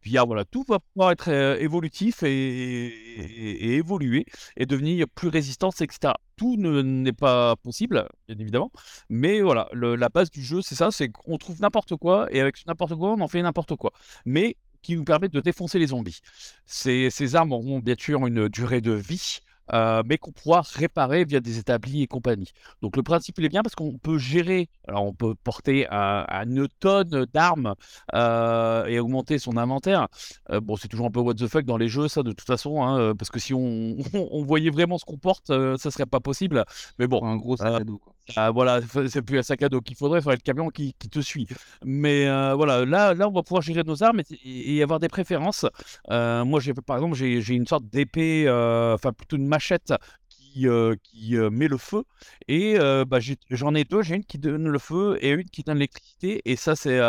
Puis 0.02 0.18
ah, 0.18 0.24
voilà, 0.26 0.46
tout 0.46 0.64
va 0.68 0.80
pouvoir 0.80 1.12
être 1.12 1.30
euh, 1.30 1.58
évolutif 1.60 2.24
et, 2.24 3.76
évoluer 3.76 4.26
et 4.58 4.66
devenir 4.66 5.08
plus 5.14 5.28
résistant, 5.30 5.70
etc. 5.72 6.14
Tout 6.36 6.56
ne- 6.58 6.82
n'est 6.82 7.14
pas 7.14 7.56
possible, 7.58 8.08
bien 8.28 8.38
évidemment, 8.40 8.72
mais 9.10 9.42
voilà, 9.42 9.68
la 9.74 10.10
base 10.10 10.30
du 10.32 10.42
jeu, 10.44 10.62
c'est 10.62 10.76
ça, 10.76 10.92
c'est 10.92 11.10
qu'on 11.10 11.38
trouve 11.38 11.60
n'importe 11.62 11.96
quoi 11.98 12.28
et 12.32 12.40
avec 12.40 12.66
n'importe 12.66 12.96
quoi, 12.96 13.12
on 13.14 13.20
en 13.22 13.28
fait 13.28 13.42
n'importe 13.42 13.76
quoi, 13.76 13.92
mais 14.26 14.56
qui 14.82 14.96
nous 14.96 15.04
permet 15.04 15.28
de 15.28 15.42
défoncer 15.42 15.80
les 15.80 15.88
zombies. 15.88 16.20
Ces, 16.66 17.10
ces 17.10 17.36
armes 17.36 17.52
auront 17.52 17.80
bien 17.80 17.96
sûr 17.98 18.26
une 18.28 18.48
durée 18.48 18.82
de 18.82 18.94
vie. 18.94 19.40
Euh, 19.74 20.04
mais 20.06 20.18
qu'on 20.18 20.32
pourra 20.32 20.62
réparer 20.74 21.26
via 21.26 21.40
des 21.40 21.58
établis 21.60 22.04
et 22.04 22.08
compagnie. 22.08 22.52
Donc 22.82 22.96
le 22.98 23.04
principe 23.04 23.38
il 23.40 23.46
est 23.46 23.50
bien 23.50 23.62
parce 23.62 23.76
qu'on 23.76 23.98
peut 23.98 24.18
gérer, 24.18 24.70
alors 24.88 25.06
on 25.06 25.14
peut 25.14 25.36
porter 25.36 25.88
à, 25.90 26.22
à 26.22 26.44
une 26.46 26.68
tonne 26.80 27.26
d'armes 27.34 27.76
euh, 28.14 28.86
et 28.86 29.00
augmenter 29.00 29.40
son 29.40 29.58
inventaire. 29.58 30.08
Euh, 30.52 30.60
bon, 30.60 30.76
c'est 30.76 30.88
toujours 30.88 31.08
un 31.08 31.12
peu 31.12 31.20
what 31.20 31.36
the 31.36 31.48
fuck 31.48 31.66
dans 31.66 31.78
les 31.78 31.88
jeux, 31.90 32.08
ça, 32.08 32.24
de 32.24 32.32
toute 32.32 32.48
façon, 32.48 32.84
hein, 32.84 33.16
parce 33.16 33.30
que 33.30 33.40
si 33.40 33.54
on, 33.54 33.98
on 34.14 34.44
voyait 34.44 34.70
vraiment 34.70 34.98
ce 34.98 35.06
qu'on 35.06 35.18
porte, 35.18 35.48
ça 35.48 35.92
serait 35.92 36.06
pas 36.06 36.20
possible. 36.20 36.66
Mais 36.98 37.08
bon, 37.08 37.24
un 37.26 37.36
gros 37.38 37.58
sac 37.58 37.76
à 37.82 37.84
dos. 37.84 37.98
Quoi. 38.00 38.14
Ah, 38.36 38.52
voilà, 38.52 38.80
c'est 39.10 39.22
plus 39.22 39.40
un 39.40 39.44
sac 39.44 39.62
à 39.64 39.70
dos 39.70 39.82
qu'il 39.82 39.96
faudrait, 39.96 40.20
il 40.20 40.22
faudrait 40.22 40.36
le 40.38 40.42
camion 40.42 40.70
qui, 40.70 40.94
qui 41.00 41.10
te 41.10 41.20
suit. 41.20 41.48
Mais 41.84 42.28
euh, 42.28 42.54
voilà, 42.56 42.86
là, 42.86 43.14
là, 43.14 43.28
on 43.28 43.32
va 43.32 43.44
pouvoir 43.44 43.62
gérer 43.62 43.84
nos 43.84 44.04
armes 44.04 44.20
et, 44.20 44.76
et 44.76 44.84
avoir 44.84 45.00
des 45.00 45.08
préférences. 45.08 45.66
Euh, 46.10 46.46
moi, 46.46 46.60
j'ai 46.60 46.74
par 46.74 46.98
exemple, 46.98 47.16
j'ai 47.16 47.54
une 47.54 47.66
sorte 47.68 47.86
d'épée, 47.86 48.46
euh, 48.48 48.94
enfin 48.94 49.14
plutôt 49.14 49.36
une 49.38 49.48
machette 49.48 49.94
qui, 50.30 50.68
qui 51.04 51.36
met 51.52 51.68
le 51.68 51.78
feu. 51.78 52.04
Et 52.48 52.78
bah, 53.08 53.20
j'en 53.50 53.74
ai 53.76 53.84
deux, 53.84 54.02
j'ai 54.04 54.16
une 54.16 54.26
qui 54.26 54.38
donne 54.38 54.68
le 54.68 54.80
feu 54.80 55.18
et 55.22 55.32
une 55.32 55.46
qui 55.50 55.64
donne 55.64 55.78
l'électricité. 55.78 56.42
Et 56.46 56.56
ça, 56.56 56.76
c'est 56.76 57.00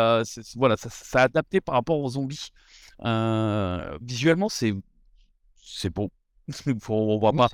voilà, 0.55 0.75
ça, 0.77 1.21
adapté 1.21 1.61
par 1.61 1.75
rapport 1.75 1.99
aux 1.99 2.09
zombies. 2.09 2.49
Visuellement, 4.01 4.49
c'est 4.49 4.73
c'est 5.55 5.89
beau. 5.89 6.11
On 6.89 7.19
voit 7.19 7.31
Oui, 7.31 7.37
pas, 7.37 7.47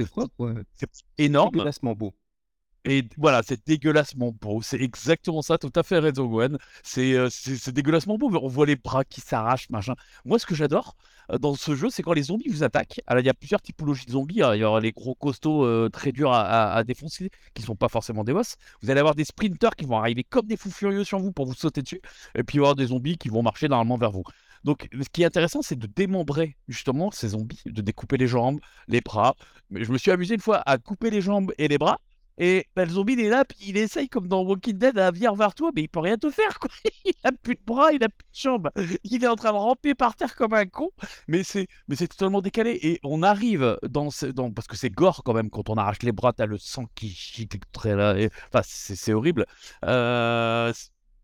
c'est 0.75 0.89
énorme. 1.17 1.51
Beau. 1.95 2.13
Et 2.89 3.03
voilà, 3.17 3.41
c'est 3.43 3.67
dégueulassement 3.67 4.31
beau. 4.31 4.61
C'est 4.61 4.79
exactement 4.81 5.41
ça, 5.41 5.57
tout 5.57 5.73
à 5.75 5.83
fait 5.83 5.99
raison, 5.99 6.25
Gwen. 6.25 6.57
C'est 6.83 7.15
euh, 7.15 7.27
dégueulassement 7.73 8.17
beau. 8.17 8.31
On 8.41 8.47
voit 8.47 8.65
les 8.65 8.77
bras 8.77 9.03
qui 9.03 9.19
s'arrachent, 9.19 9.69
machin. 9.69 9.93
Moi, 10.23 10.39
ce 10.39 10.45
que 10.45 10.55
j'adore 10.55 10.95
euh, 11.31 11.37
dans 11.37 11.53
ce 11.55 11.75
jeu, 11.75 11.89
c'est 11.89 12.01
quand 12.01 12.13
les 12.13 12.23
zombies 12.23 12.47
vous 12.47 12.63
attaquent. 12.63 13.01
Alors, 13.05 13.19
il 13.21 13.25
y 13.25 13.29
a 13.29 13.33
plusieurs 13.33 13.61
typologies 13.61 14.05
de 14.05 14.11
zombies. 14.11 14.41
hein. 14.41 14.55
Il 14.55 14.59
y 14.59 14.63
aura 14.63 14.79
les 14.79 14.93
gros 14.93 15.15
costauds 15.15 15.65
euh, 15.65 15.89
très 15.89 16.13
durs 16.13 16.31
à, 16.31 16.81
défoncer, 16.85 17.29
qui 17.53 17.61
sont 17.61 17.75
pas 17.75 17.89
forcément 17.89 18.23
des 18.23 18.31
boss. 18.31 18.55
Vous 18.81 18.89
allez 18.89 19.01
avoir 19.01 19.15
des 19.15 19.25
sprinters 19.25 19.75
qui 19.75 19.83
vont 19.83 19.97
arriver 19.97 20.23
comme 20.23 20.47
des 20.47 20.55
fous 20.55 20.71
furieux 20.71 21.03
sur 21.03 21.19
vous 21.19 21.33
pour 21.33 21.45
vous 21.45 21.55
sauter 21.55 21.81
dessus. 21.81 21.99
Et 22.35 22.43
puis, 22.43 22.55
il 22.55 22.59
y 22.59 22.61
avoir 22.61 22.75
des 22.75 22.87
zombies 22.87 23.17
qui 23.17 23.27
vont 23.27 23.43
marcher 23.43 23.67
normalement 23.67 23.97
vers 23.97 24.11
vous. 24.11 24.23
Donc, 24.63 24.87
ce 24.93 25.09
qui 25.11 25.23
est 25.23 25.25
intéressant, 25.25 25.61
c'est 25.61 25.77
de 25.77 25.87
démembrer 25.87 26.55
justement 26.69 27.11
ces 27.11 27.29
zombies, 27.29 27.61
de 27.65 27.81
découper 27.81 28.15
les 28.15 28.27
jambes, 28.27 28.61
les 28.87 29.01
bras. 29.01 29.35
Mais 29.71 29.83
je 29.83 29.91
me 29.91 29.97
suis 29.97 30.11
amusé 30.11 30.35
une 30.35 30.41
fois 30.41 30.63
à 30.65 30.77
couper 30.77 31.09
les 31.09 31.19
jambes 31.19 31.51
et 31.57 31.67
les 31.67 31.77
bras. 31.77 31.99
Et 32.37 32.67
bah, 32.75 32.85
le 32.85 32.91
zombie, 32.91 33.13
il 33.13 33.19
est 33.21 33.29
là, 33.29 33.45
puis 33.45 33.57
il 33.67 33.77
essaye, 33.77 34.09
comme 34.09 34.27
dans 34.27 34.43
Walking 34.43 34.77
Dead, 34.77 34.97
à 34.99 35.09
venir 35.11 35.33
vers 35.35 35.55
toi, 35.55 35.71
mais 35.75 35.81
il 35.83 35.87
peut 35.89 35.99
rien 35.99 36.17
te 36.17 36.29
faire, 36.29 36.59
quoi. 36.59 36.69
Il 37.05 37.13
a 37.23 37.31
plus 37.31 37.55
de 37.55 37.61
bras, 37.65 37.91
il 37.93 38.03
a 38.03 38.09
plus 38.09 38.25
de 38.31 38.37
jambes. 38.39 38.69
Il 39.03 39.23
est 39.23 39.27
en 39.27 39.35
train 39.35 39.51
de 39.51 39.57
ramper 39.57 39.95
par 39.95 40.15
terre 40.15 40.35
comme 40.35 40.53
un 40.53 40.65
con, 40.65 40.91
mais 41.27 41.43
c'est, 41.43 41.67
mais 41.87 41.95
c'est 41.95 42.07
totalement 42.07 42.41
décalé. 42.41 42.77
Et 42.83 42.99
on 43.03 43.23
arrive 43.23 43.77
dans, 43.83 44.09
ce- 44.11 44.25
dans 44.27 44.51
parce 44.51 44.67
que 44.67 44.77
c'est 44.77 44.89
gore 44.89 45.23
quand 45.23 45.33
même, 45.33 45.49
quand 45.49 45.69
on 45.69 45.75
arrache 45.75 46.03
les 46.03 46.11
bras, 46.11 46.33
t'as 46.33 46.45
le 46.45 46.57
sang 46.57 46.85
qui 46.95 47.09
gicle 47.09 47.59
très 47.71 47.95
là. 47.95 48.15
Enfin, 48.53 48.61
c'est, 48.63 49.13
horrible. 49.13 49.45
Euh, 49.85 50.71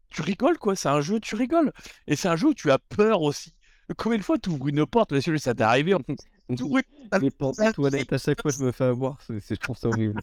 tu 0.10 0.22
rigoles, 0.22 0.58
quoi. 0.58 0.75
C'est 0.75 0.89
un 0.89 1.01
jeu, 1.01 1.20
tu 1.20 1.36
rigoles. 1.36 1.72
Et 2.08 2.15
c'est 2.15 2.27
un 2.27 2.36
jeu 2.36 2.50
où 2.50 2.53
tu 2.53 2.72
as 2.72 2.79
peur 2.79 3.22
aussi. 3.22 3.53
Combien 3.98 4.17
de 4.17 4.24
fois 4.24 4.38
tu 4.38 4.50
ouvres 4.50 4.67
une 4.70 4.86
porte, 4.86 5.12
monsieur, 5.12 5.38
ça 5.38 5.53
t'est 5.53 5.63
arrivé 5.63 5.93
Les 7.21 7.31
portes 7.31 7.57
de 7.57 7.65
toilette, 7.71 8.12
à 8.13 8.17
chaque 8.17 8.41
fois, 8.41 8.51
je 8.51 8.63
me 8.63 8.71
fais 8.71 8.83
avoir. 8.85 9.21
C'est, 9.21 9.39
je 9.47 9.55
trouve 9.55 9.77
ça 9.77 9.89
horrible. 9.89 10.21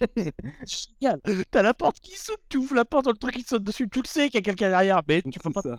Génial. 0.66 1.20
T'as 1.50 1.62
la 1.62 1.74
porte 1.74 2.00
qui 2.00 2.16
saute, 2.16 2.40
tu 2.48 2.58
ouvres 2.58 2.74
la 2.74 2.84
porte, 2.84 3.06
le 3.06 3.14
truc 3.14 3.34
qui 3.34 3.42
saute 3.42 3.62
dessus, 3.64 3.88
tu 3.88 4.00
le 4.02 4.06
sais 4.06 4.26
qu'il 4.28 4.36
y 4.36 4.38
a 4.38 4.42
quelqu'un 4.42 4.70
derrière, 4.70 5.02
mais 5.08 5.22
tu 5.22 5.38
peux 5.38 5.50
pas. 5.50 5.62
Ça. 5.62 5.78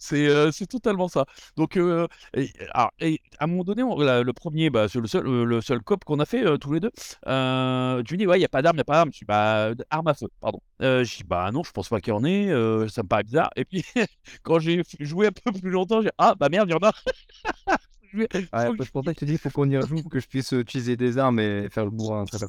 C'est 0.00 0.28
euh, 0.28 0.52
c'est 0.52 0.66
totalement 0.66 1.08
ça. 1.08 1.26
Donc, 1.56 1.76
euh, 1.76 2.06
et, 2.34 2.50
alors, 2.72 2.92
et 3.00 3.20
à 3.40 3.44
un 3.44 3.46
moment 3.48 3.64
donné, 3.64 3.82
on- 3.82 3.98
la- 3.98 4.22
le 4.22 4.32
premier, 4.32 4.70
bah, 4.70 4.88
c'est 4.88 5.00
le 5.00 5.08
seul, 5.08 5.26
euh, 5.26 5.44
le 5.44 5.60
seul 5.60 5.80
cop 5.82 6.04
qu'on 6.04 6.20
a 6.20 6.26
fait 6.26 6.44
euh, 6.46 6.56
tous 6.56 6.72
les 6.72 6.80
deux. 6.80 6.90
Tu 7.26 7.30
me 7.30 8.16
dis, 8.16 8.26
ouais, 8.26 8.36
il 8.36 8.40
n'y 8.40 8.44
a 8.44 8.48
pas 8.48 8.62
d'arme, 8.62 8.76
il 8.76 8.78
n'y 8.78 8.82
a 8.82 8.84
pas 8.84 8.94
d'arme. 8.94 9.10
Je 9.12 9.18
dis, 9.18 9.24
bah, 9.24 9.72
arme 9.90 10.08
à 10.08 10.14
feu, 10.14 10.28
pardon. 10.40 10.60
Je 10.80 11.02
dis, 11.16 11.24
bah 11.24 11.50
non, 11.52 11.64
je 11.64 11.72
pense 11.72 11.88
pas 11.88 12.00
qu'il 12.00 12.12
y 12.12 12.16
en 12.16 12.24
ait, 12.24 12.48
ça 12.88 13.02
me 13.02 13.08
paraît 13.08 13.24
bizarre. 13.24 13.50
Et 13.56 13.64
puis, 13.64 13.84
quand 14.42 14.60
j'ai 14.60 14.82
joué 15.00 15.28
un 15.28 15.32
peu 15.32 15.52
plus 15.52 15.70
longtemps, 15.70 16.02
j'ai 16.02 16.10
ah, 16.18 16.34
bah 16.38 16.48
merde, 16.48 16.68
il 16.68 16.72
y 16.72 16.74
en 16.76 16.88
a. 16.88 16.92
Je 18.32 18.38
vais- 18.38 18.48
Ouais, 18.52 18.66
faut 18.66 18.74
que 18.74 18.84
c'est 18.84 18.92
pour 18.92 19.04
ça 19.04 19.12
que 19.14 19.20
je 19.20 19.20
te 19.20 19.24
dis, 19.24 19.32
il 19.32 19.38
faut 19.38 19.50
qu'on 19.50 19.68
y 19.70 19.76
rejoue 19.76 20.02
pour 20.02 20.10
que 20.10 20.20
je 20.20 20.26
puisse 20.26 20.52
euh, 20.52 20.60
utiliser 20.60 20.96
des 20.96 21.18
armes 21.18 21.40
et 21.40 21.68
faire 21.70 21.84
le 21.84 21.90
bourrin 21.90 22.24
tout 22.24 22.36
ça. 22.38 22.46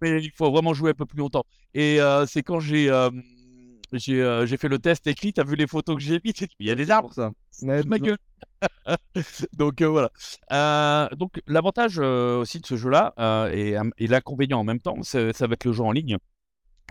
mais 0.00 0.22
il 0.22 0.30
faut 0.32 0.50
vraiment 0.50 0.74
jouer 0.74 0.90
un 0.90 0.94
peu 0.94 1.06
plus 1.06 1.18
longtemps. 1.18 1.44
Et 1.74 2.00
euh, 2.00 2.26
c'est 2.26 2.42
quand 2.42 2.60
j'ai 2.60 2.90
euh, 2.90 3.10
j'ai 3.92 4.22
euh, 4.22 4.46
fait 4.46 4.68
le 4.68 4.78
test 4.78 5.06
écrit, 5.06 5.32
t'as 5.32 5.44
vu 5.44 5.56
les 5.56 5.66
photos 5.66 5.96
que 5.96 6.02
j'ai 6.02 6.20
mis, 6.24 6.32
tu 6.32 6.46
dis, 6.46 6.54
il 6.60 6.66
y 6.66 6.70
a 6.70 6.74
des 6.74 6.90
arbres, 6.90 7.08
Pour 7.08 7.14
ça. 7.14 7.32
Ouais, 7.62 7.82
ma 7.84 7.98
gueule. 7.98 8.18
donc 9.52 9.80
euh, 9.82 9.88
voilà. 9.88 10.10
Euh, 10.52 11.08
donc 11.16 11.40
l'avantage 11.46 11.98
euh, 11.98 12.38
aussi 12.40 12.60
de 12.60 12.66
ce 12.66 12.76
jeu-là 12.76 13.14
euh, 13.18 13.50
et, 13.52 13.76
et 13.98 14.06
l'inconvénient 14.06 14.60
en 14.60 14.64
même 14.64 14.80
temps, 14.80 15.02
ça 15.02 15.20
va 15.22 15.52
être 15.54 15.64
le 15.64 15.72
jeu 15.72 15.82
en 15.82 15.92
ligne. 15.92 16.16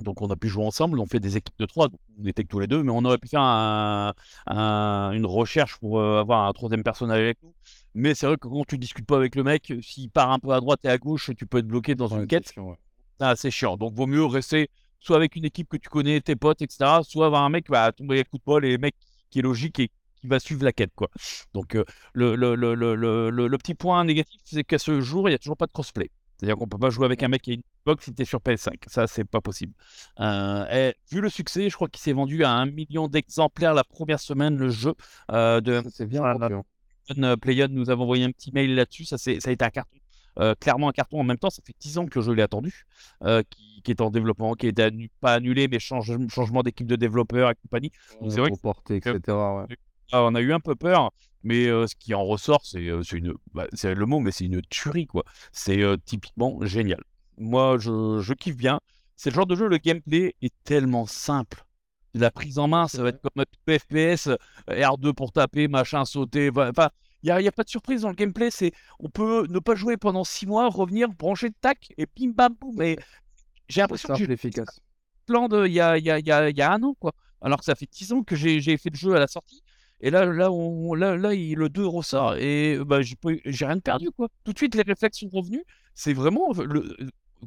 Donc 0.02 0.22
on 0.22 0.30
a 0.30 0.38
pu 0.38 0.48
jouer 0.48 0.66
ensemble, 0.66 1.00
on 1.00 1.06
fait 1.06 1.20
des 1.20 1.36
équipes 1.36 1.60
de 1.60 1.66
trois, 1.66 1.90
donc 1.90 2.00
on 2.22 2.26
était 2.26 2.44
que 2.44 2.48
tous 2.50 2.60
les 2.60 2.68
deux, 2.68 2.84
mais 2.84 2.92
on 2.92 3.04
aurait 3.04 3.18
pu 3.18 3.28
faire 3.28 3.42
un- 3.42 4.14
un- 4.48 5.12
une 5.14 5.26
recherche 5.26 5.78
pour 5.80 6.00
euh, 6.00 6.22
avoir 6.22 6.48
un 6.48 6.54
troisième 6.54 6.84
personnage 6.84 7.20
avec 7.20 7.38
nous. 7.44 7.54
Mais 7.96 8.14
c'est 8.16 8.28
vrai 8.28 8.38
que 8.38 8.48
quand 8.48 8.66
tu 8.66 8.78
discutes 8.78 9.06
pas 9.06 9.18
avec 9.18 9.36
le 9.36 9.44
mec, 9.44 9.74
s'il 9.82 10.10
part 10.10 10.32
un 10.32 10.40
peu 10.40 10.52
à 10.52 10.60
droite 10.60 10.80
et 10.86 10.90
à 10.90 10.98
gauche, 10.98 11.32
tu 11.38 11.46
peux 11.46 11.58
être 11.60 11.68
bloqué 11.68 11.96
dans 11.96 12.08
Ouais, 12.10 12.16
une 12.16 12.28
quête. 12.28 12.54
ouais. 12.58 12.78
Ah, 13.20 13.36
c'est 13.36 13.52
chiant. 13.52 13.78
Donc, 13.78 13.94
vaut 13.96 14.08
mieux 14.08 14.26
rester 14.26 14.70
soit 15.00 15.18
avec 15.18 15.36
une 15.36 15.46
équipe 15.46 15.70
que 15.70 15.78
tu 15.78 15.90
connais, 15.90 16.22
tes 16.22 16.36
potes, 16.36 16.62
etc., 16.62 17.04
soit 17.04 17.26
avoir 17.28 17.44
un 17.44 17.50
mec 17.50 17.66
qui 17.66 17.72
va 17.72 17.92
tomber 17.92 18.20
à 18.20 18.24
coup 18.24 18.38
de 18.38 18.44
bol 18.46 18.66
et 18.66 18.78
mec 18.78 18.96
qui 19.30 19.40
est 19.40 19.42
logique 19.42 19.80
et 19.80 19.90
qui 20.22 20.28
va 20.28 20.40
suivre 20.40 20.64
la 20.66 20.74
quête, 20.74 20.92
quoi. 20.96 21.10
Donc, 21.54 21.76
euh, 21.76 21.84
le, 22.14 22.36
le, 22.36 22.56
le, 22.56 22.76
le, 22.76 22.96
le, 22.96 23.30
le- 23.30 23.48
le 23.48 23.58
petit 23.58 23.76
point 23.76 24.04
négatif, 24.04 24.42
c'est 24.44 24.64
qu'à 24.64 24.78
ce 24.80 25.00
jour, 25.02 25.28
il 25.30 25.32
n'y 25.32 25.36
a 25.36 25.40
toujours 25.40 25.58
pas 25.58 25.68
de 25.68 25.72
crossplay. 25.72 26.12
C'est-à-dire 26.38 26.56
qu'on 26.58 26.68
peut 26.68 26.78
pas 26.78 26.90
jouer 26.90 27.06
avec 27.06 27.22
un 27.24 27.28
mec 27.28 27.42
qui 27.42 27.52
a 27.52 27.54
une 27.56 27.62
box 27.86 28.06
si 28.06 28.14
t'es 28.14 28.26
sur 28.26 28.40
PS5. 28.42 28.84
Ça, 28.88 29.08
c'est 29.08 29.26
pas 29.26 29.42
possible. 29.42 29.74
Euh, 30.20 30.66
et 30.72 30.96
vu 31.12 31.22
le 31.22 31.30
succès, 31.30 31.70
je 31.70 31.76
crois 31.76 31.90
qu'il 31.90 32.02
s'est 32.02 32.14
vendu 32.14 32.44
à 32.46 32.52
un 32.52 32.66
million 32.66 33.08
d'exemplaires 33.10 33.74
la 33.74 33.84
première 33.84 34.20
semaine, 34.20 34.58
le 34.58 34.70
jeu 34.70 34.94
euh, 35.32 35.60
de 35.62 35.84
C'est 35.92 36.06
bien. 36.06 36.22
Voilà. 36.22 36.62
Euh, 37.18 37.36
Playon 37.38 37.68
nous 37.72 37.90
avons 37.90 38.04
envoyé 38.04 38.24
un 38.26 38.32
petit 38.32 38.52
mail 38.52 38.76
là-dessus. 38.76 39.06
Ça, 39.06 39.18
ça 39.18 39.32
a 39.32 39.52
été 39.52 39.66
un 39.66 39.70
carton. 39.70 39.98
Euh, 40.40 40.56
clairement 40.56 40.88
un 40.90 40.92
carton 40.94 41.20
en 41.20 41.24
même 41.24 41.38
temps. 41.38 41.50
Ça 41.50 41.62
fait 41.66 41.76
10 41.80 41.98
ans 41.98 42.06
que 42.06 42.22
je 42.22 42.32
l'ai 42.32 42.42
attendu, 42.44 42.86
euh, 43.24 43.44
qui, 43.50 43.82
qui 43.84 43.92
est 43.92 44.00
en 44.02 44.10
développement, 44.10 44.54
qui 44.54 44.68
est 44.68 44.80
annu- 44.80 45.10
pas 45.20 45.34
annulé, 45.34 45.68
mais 45.68 45.80
change- 45.80 46.12
changement 46.30 46.64
d'équipe 46.64 46.88
de 46.88 46.96
développeurs 46.96 47.50
et 47.50 47.56
compagnie. 47.56 47.92
Donc, 48.22 48.32
c'est 48.32 48.40
vrai 48.40 48.50
que 48.50 48.56
Reporté, 48.56 48.96
etc. 48.98 49.20
ouais. 49.28 49.76
ah, 50.12 50.24
on 50.24 50.36
a 50.36 50.42
eu 50.42 50.54
un 50.54 50.60
peu 50.62 50.76
peur, 50.76 51.12
mais 51.44 51.66
euh, 51.68 51.88
ce 51.88 51.96
qui 51.96 52.14
en 52.14 52.24
ressort, 52.24 52.62
c'est 52.66 52.80
une, 53.12 53.34
bah, 53.54 53.68
c'est 53.74 53.94
le 53.96 54.06
mot, 54.06 54.20
mais 54.20 54.32
c'est 54.32 54.46
une 54.46 54.62
tuerie 54.62 55.08
quoi. 55.08 55.24
C'est 55.52 55.82
typiquement 56.06 56.60
génial. 56.66 57.04
Moi, 57.38 57.78
je, 57.80 58.20
je 58.22 58.34
kiffe 58.34 58.56
bien. 58.58 58.80
C'est 59.18 59.32
le 59.32 59.36
genre 59.36 59.48
de 59.48 59.56
jeu, 59.56 59.68
le 59.68 59.78
gameplay 59.78 60.36
est 60.42 60.54
tellement 60.64 61.06
simple. 61.06 61.66
La 62.14 62.32
prise 62.32 62.58
en 62.58 62.68
main, 62.68 62.88
ça 62.88 63.04
va 63.04 63.10
être 63.10 63.22
comme 63.22 63.44
un 63.44 63.78
FPS, 63.78 64.28
euh, 64.28 64.38
R2 64.68 65.14
pour 65.14 65.32
taper, 65.32 65.68
machin, 65.68 66.06
sauter. 66.06 66.50
Enfin, 66.56 66.90
il 67.22 67.28
n'y 67.28 67.32
a, 67.32 67.42
y 67.42 67.48
a 67.48 67.52
pas 67.52 67.64
de 67.64 67.70
surprise 67.70 68.02
dans 68.02 68.10
le 68.10 68.16
gameplay. 68.16 68.50
C'est, 68.50 68.72
on 69.00 69.10
peut 69.10 69.46
ne 69.50 69.60
pas 69.60 69.76
jouer 69.76 69.98
pendant 69.98 70.24
six 70.24 70.48
mois, 70.48 70.70
revenir, 70.70 71.10
brancher, 71.10 71.52
tac, 71.62 71.94
et 71.98 72.08
bim 72.18 72.32
bam 72.32 72.56
boum. 72.60 72.82
Et 72.82 72.98
j'ai 73.68 73.82
l'impression 73.82 74.14
que 74.14 74.20
j'ai 74.20 74.32
efficace. 74.32 74.80
plan 75.26 75.48
de 75.48 75.68
il 75.68 75.74
y 75.74 75.80
a, 75.80 75.98
il 75.98 76.06
y 76.06 76.12
a, 76.12 76.20
il 76.20 76.26
y 76.26 76.32
a, 76.32 76.50
il 76.50 76.58
y 76.58 76.62
a 76.62 76.72
un 76.72 76.82
an, 76.84 76.96
quoi. 77.00 77.14
Alors 77.42 77.60
que 77.60 77.66
ça 77.66 77.76
fait 77.76 77.90
10 77.90 78.14
ans 78.14 78.24
que 78.24 78.36
j'ai 78.36 78.60
fait 78.78 78.90
le 78.90 78.98
jeu 78.98 79.16
à 79.16 79.20
la 79.20 79.28
sortie. 79.28 79.64
Et 80.02 80.12
là, 80.12 80.26
là, 80.26 80.52
on, 80.52 80.94
là, 80.94 81.18
là 81.18 81.34
il, 81.34 81.56
le 81.56 81.70
2 81.70 81.86
ressort 81.86 82.36
et 82.36 82.80
bah, 82.86 83.02
j'ai 83.02 83.66
rien 83.66 83.80
perdu, 83.80 84.12
quoi. 84.12 84.30
Tout 84.44 84.54
de 84.54 84.58
suite, 84.58 84.76
les 84.76 84.82
réflexes 84.82 85.20
sont 85.20 85.30
revenus. 85.30 85.64
C'est 85.94 86.14
vraiment 86.14 86.52
le, 86.54 86.96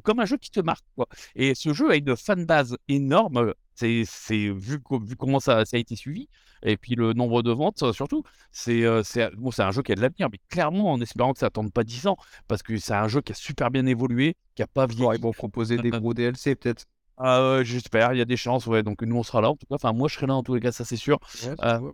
comme 0.01 0.19
un 0.19 0.25
jeu 0.25 0.37
qui 0.37 0.49
te 0.51 0.59
marque, 0.59 0.85
quoi. 0.95 1.07
Et 1.35 1.55
ce 1.55 1.73
jeu 1.73 1.89
a 1.91 1.95
une 1.95 2.15
fanbase 2.15 2.77
énorme. 2.87 3.53
C'est 3.75 4.03
c'est- 4.05 4.49
vu, 4.51 4.79
vu 5.03 5.15
comment 5.15 5.39
ça, 5.39 5.65
ça 5.65 5.77
a 5.77 5.79
été 5.79 5.95
suivi. 5.95 6.27
Et 6.63 6.77
puis 6.77 6.95
le 6.95 7.13
nombre 7.13 7.41
de 7.41 7.51
ventes, 7.51 7.81
euh, 7.83 7.91
surtout, 7.93 8.23
c'est 8.51 8.83
euh, 8.83 9.01
bon, 9.35 9.51
c'est 9.51 9.63
un 9.63 9.71
jeu 9.71 9.81
qui 9.81 9.91
a 9.91 9.95
de 9.95 10.01
l'avenir, 10.01 10.29
mais 10.31 10.39
clairement 10.49 10.91
en 10.91 11.01
espérant 11.01 11.33
que 11.33 11.39
ça 11.39 11.47
attende 11.47 11.73
pas 11.73 11.83
10 11.83 12.07
ans, 12.07 12.15
parce 12.47 12.63
que 12.63 12.77
c'est 12.77 12.93
un 12.93 13.07
jeu 13.07 13.21
qui 13.21 13.31
a 13.31 13.35
super 13.35 13.69
bien 13.71 13.85
évolué, 13.85 14.35
qui 14.55 14.61
a 14.63 14.67
pas 14.67 14.85
vieilli. 14.85 15.09
Ils 15.15 15.21
vont 15.21 15.31
proposer 15.33 15.77
des 15.77 15.89
gros 15.89 16.13
DLC 16.13 16.55
peut-être. 16.55 16.85
Ah 17.17 17.59
j'espère, 17.63 18.13
il 18.13 18.17
y 18.19 18.21
a 18.21 18.25
des 18.25 18.37
chances, 18.37 18.65
ouais. 18.67 18.81
Donc 18.83 19.01
nous 19.01 19.15
on 19.15 19.23
sera 19.23 19.41
là 19.41 19.49
en 19.49 19.55
tout 19.55 19.65
cas. 19.67 19.75
Enfin 19.75 19.91
moi 19.93 20.07
je 20.07 20.15
serai 20.15 20.27
là 20.27 20.35
en 20.35 20.43
tous 20.43 20.53
les 20.55 20.61
cas, 20.61 20.71
ça 20.71 20.85
c'est 20.85 20.95
sûr. 20.97 21.19
Ouais, 21.43 21.55
Euh, 21.63 21.91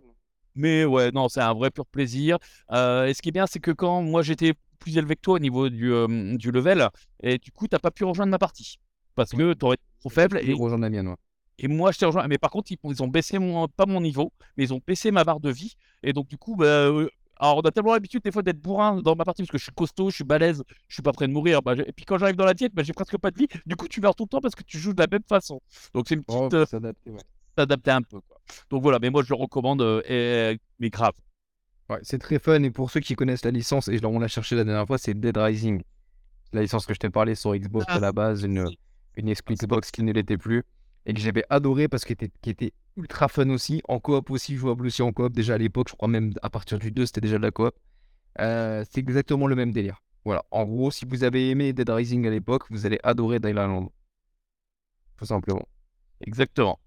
Mais 0.54 0.84
ouais, 0.84 1.10
non, 1.12 1.28
c'est 1.28 1.40
un 1.40 1.54
vrai 1.54 1.70
pur 1.70 1.86
plaisir. 1.86 2.38
Euh, 2.72 3.06
et 3.06 3.14
ce 3.14 3.22
qui 3.22 3.28
est 3.30 3.32
bien, 3.32 3.46
c'est 3.46 3.60
que 3.60 3.70
quand 3.70 4.02
moi 4.02 4.22
j'étais 4.22 4.54
plus 4.80 4.96
élevé 4.96 5.14
que 5.14 5.20
toi 5.20 5.34
au 5.34 5.38
niveau 5.38 5.68
du, 5.68 5.92
euh, 5.92 6.36
du 6.36 6.50
level, 6.50 6.88
et 7.22 7.38
du 7.38 7.52
coup 7.52 7.68
t'as 7.68 7.78
pas 7.78 7.90
pu 7.90 8.04
rejoindre 8.04 8.30
ma 8.30 8.38
partie 8.38 8.78
parce 9.14 9.30
que 9.32 9.52
t'aurais 9.52 9.74
été 9.74 9.84
trop 10.00 10.10
faible. 10.10 10.40
Et, 10.42 10.52
rejoindre 10.52 10.82
la 10.82 10.90
mienne, 10.90 11.08
ouais. 11.08 11.16
et 11.58 11.68
moi 11.68 11.92
je 11.92 11.98
t'ai 11.98 12.06
rejoint. 12.06 12.26
Mais 12.26 12.38
par 12.38 12.50
contre 12.50 12.72
ils, 12.72 12.78
ils 12.84 13.02
ont 13.02 13.08
baissé 13.08 13.38
mon, 13.38 13.68
pas 13.68 13.86
mon 13.86 14.00
niveau, 14.00 14.32
mais 14.56 14.64
ils 14.64 14.74
ont 14.74 14.80
baissé 14.84 15.10
ma 15.10 15.24
barre 15.24 15.40
de 15.40 15.50
vie. 15.50 15.74
Et 16.02 16.12
donc 16.12 16.26
du 16.28 16.38
coup, 16.38 16.56
bah, 16.56 16.64
euh, 16.64 17.08
alors 17.38 17.58
on 17.58 17.60
a 17.60 17.70
tellement 17.70 17.92
l'habitude 17.92 18.22
des 18.22 18.32
fois 18.32 18.42
d'être 18.42 18.60
bourrin 18.60 19.00
dans 19.00 19.16
ma 19.16 19.24
partie 19.24 19.42
parce 19.42 19.50
que 19.50 19.58
je 19.58 19.64
suis 19.64 19.72
costaud, 19.72 20.10
je 20.10 20.16
suis 20.16 20.24
balèze, 20.24 20.62
je 20.88 20.94
suis 20.94 21.02
pas 21.02 21.12
prêt 21.12 21.26
de 21.26 21.32
mourir. 21.32 21.62
Bah, 21.62 21.74
et 21.74 21.92
puis 21.92 22.04
quand 22.04 22.18
j'arrive 22.18 22.36
dans 22.36 22.44
la 22.44 22.54
diète, 22.54 22.74
bah, 22.74 22.82
j'ai 22.82 22.92
presque 22.92 23.18
pas 23.18 23.30
de 23.30 23.38
vie. 23.38 23.48
Du 23.66 23.76
coup 23.76 23.88
tu 23.88 24.00
meurs 24.00 24.14
tout 24.14 24.24
le 24.24 24.28
temps 24.28 24.40
parce 24.40 24.54
que 24.54 24.62
tu 24.62 24.78
joues 24.78 24.92
de 24.92 25.00
la 25.00 25.08
même 25.10 25.24
façon. 25.28 25.60
Donc 25.94 26.06
c'est 26.08 26.14
une 26.14 26.24
petite 26.24 26.40
Oh, 26.40 26.54
euh, 26.54 26.66
faut 26.66 26.70
s'adapter, 26.70 27.10
ouais. 27.10 27.96
un 27.96 28.02
peu. 28.02 28.20
Quoi. 28.20 28.40
Donc 28.70 28.82
voilà, 28.82 28.98
mais 29.00 29.10
moi 29.10 29.22
je 29.22 29.28
le 29.30 29.36
recommande, 29.40 29.82
euh, 29.82 30.02
et, 30.08 30.58
mais 30.78 30.90
grave. 30.90 31.12
Ouais, 31.90 31.98
c'est 32.02 32.18
très 32.18 32.38
fun 32.38 32.62
et 32.62 32.70
pour 32.70 32.88
ceux 32.88 33.00
qui 33.00 33.16
connaissent 33.16 33.44
la 33.44 33.50
licence, 33.50 33.88
et 33.88 33.98
on 34.04 34.20
l'a 34.20 34.28
cherché 34.28 34.54
la 34.54 34.62
dernière 34.62 34.86
fois, 34.86 34.96
c'est 34.96 35.12
Dead 35.12 35.36
Rising. 35.36 35.82
La 36.52 36.62
licence 36.62 36.86
que 36.86 36.94
je 36.94 37.00
t'ai 37.00 37.10
parlé 37.10 37.34
sur 37.34 37.52
Xbox 37.52 37.84
Ah. 37.88 37.96
à 37.96 37.98
la 37.98 38.12
base, 38.12 38.44
une, 38.44 38.64
une 39.16 39.32
Xbox 39.32 39.90
qui 39.90 40.04
ne 40.04 40.12
l'était 40.12 40.38
plus 40.38 40.62
et 41.04 41.14
que 41.14 41.20
j'avais 41.20 41.42
adoré 41.50 41.88
parce 41.88 42.04
qu'elle 42.04 42.14
était, 42.14 42.30
qui 42.42 42.50
était 42.50 42.72
ultra 42.96 43.26
fun 43.26 43.50
aussi, 43.50 43.82
en 43.88 43.98
coop 43.98 44.30
aussi, 44.30 44.54
jouable 44.56 44.86
aussi 44.86 45.02
en 45.02 45.10
coop. 45.12 45.32
Déjà 45.32 45.54
à 45.54 45.58
l'époque, 45.58 45.88
je 45.88 45.96
crois 45.96 46.08
même 46.08 46.32
à 46.42 46.50
partir 46.50 46.78
du 46.78 46.92
2, 46.92 47.06
c'était 47.06 47.20
déjà 47.20 47.38
de 47.38 47.42
la 47.42 47.50
coop. 47.50 47.74
Euh, 48.40 48.84
c'est 48.88 49.00
exactement 49.00 49.48
le 49.48 49.56
même 49.56 49.72
délire. 49.72 50.00
Voilà, 50.24 50.44
en 50.52 50.64
gros, 50.64 50.92
si 50.92 51.06
vous 51.06 51.24
avez 51.24 51.50
aimé 51.50 51.72
Dead 51.72 51.90
Rising 51.90 52.24
à 52.26 52.30
l'époque, 52.30 52.64
vous 52.70 52.86
allez 52.86 53.00
adorer 53.02 53.40
Dylan 53.40 53.88
Tout 55.16 55.24
simplement. 55.24 55.66
Exactement. 56.20 56.78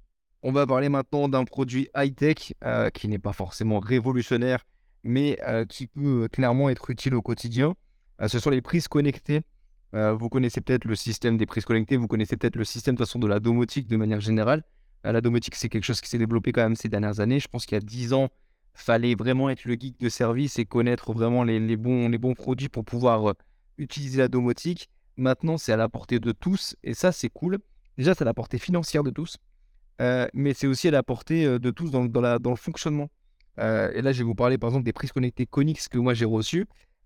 On 0.44 0.52
va 0.52 0.66
parler 0.66 0.88
maintenant 0.88 1.28
d'un 1.28 1.44
produit 1.44 1.90
high-tech 1.96 2.54
euh, 2.64 2.90
qui 2.90 3.08
n'est 3.08 3.20
pas 3.20 3.34
forcément 3.34 3.80
révolutionnaire, 3.80 4.64
mais 5.04 5.40
qui 5.70 5.88
peut 5.88 6.28
clairement 6.32 6.70
être 6.70 6.90
utile 6.90 7.16
au 7.16 7.22
quotidien. 7.22 7.76
Ce 8.28 8.40
sont 8.40 8.50
les 8.50 8.62
prises 8.62 8.88
connectées. 8.88 9.42
Vous 9.94 10.30
connaissez 10.30 10.62
peut-être 10.62 10.86
le 10.86 10.96
système 10.96 11.38
des 11.38 11.46
prises 11.46 11.66
connectées, 11.66 11.98
vous 11.98 12.08
connaissez 12.08 12.38
peut-être 12.38 12.56
le 12.56 12.64
système 12.64 12.96
de 12.96 13.00
façon 13.00 13.20
de 13.20 13.28
la 13.28 13.40
domotique 13.40 13.88
de 13.88 13.98
manière 13.98 14.22
générale. 14.22 14.64
La 15.04 15.22
domotique, 15.22 15.56
c'est 15.56 15.70
quelque 15.70 15.84
chose 15.84 16.02
qui 16.02 16.10
s'est 16.10 16.18
développé 16.18 16.52
quand 16.52 16.64
même 16.64 16.76
ces 16.76 16.88
dernières 16.90 17.20
années. 17.20 17.40
Je 17.40 17.48
pense 17.48 17.66
qu'il 17.66 17.76
y 17.76 17.78
a 17.78 17.82
10 17.82 18.14
ans, 18.14 18.30
fallait 18.74 19.16
vraiment 19.16 19.50
être 19.50 19.66
le 19.66 19.74
geek 19.74 20.00
de 20.00 20.10
service 20.10 20.58
et 20.58 20.66
connaître 20.66 21.14
vraiment 21.14 21.44
les, 21.44 21.78
bons, 21.78 22.10
les 22.10 22.18
bons 22.18 22.34
produits 22.34 22.70
pour 22.70 22.86
pouvoir 22.86 23.36
utiliser 23.78 24.20
la 24.20 24.28
domotique. 24.30 24.90
Maintenant, 25.18 25.58
c'est 25.58 25.74
à 25.74 25.78
la 25.78 25.90
portée 25.90 26.20
de 26.20 26.32
tous 26.32 26.76
et 26.84 26.94
ça, 26.94 27.12
c'est 27.12 27.30
cool. 27.30 27.60
Déjà, 27.98 28.16
c'est 28.16 28.24
à 28.24 28.26
la 28.26 28.34
portée 28.34 28.58
financière 28.58 29.04
de 29.04 29.12
tous. 29.12 29.38
Mais 30.00 30.54
c'est 30.54 30.68
aussi 30.68 30.88
à 30.88 30.92
la 30.92 31.04
portée 31.04 31.60
de 31.60 31.72
tous 31.72 31.92
dans, 31.92 32.06
dans 32.06 32.40
dans 32.40 32.50
le 32.50 32.56
fonctionnement. 32.56 33.10
Euh, 33.60 33.92
et 33.94 34.02
là, 34.02 34.12
je 34.12 34.20
vais 34.20 34.24
vous 34.24 34.36
parler 34.36 34.58
par 34.58 34.70
exemple 34.70 34.86
des 34.86 34.94
prises 34.94 35.12
connectées 35.12 35.46
Konix 35.46 35.88
que 35.88 35.98
moi 35.98 36.14
j'ai 36.14 36.26
reçues. 36.26 36.66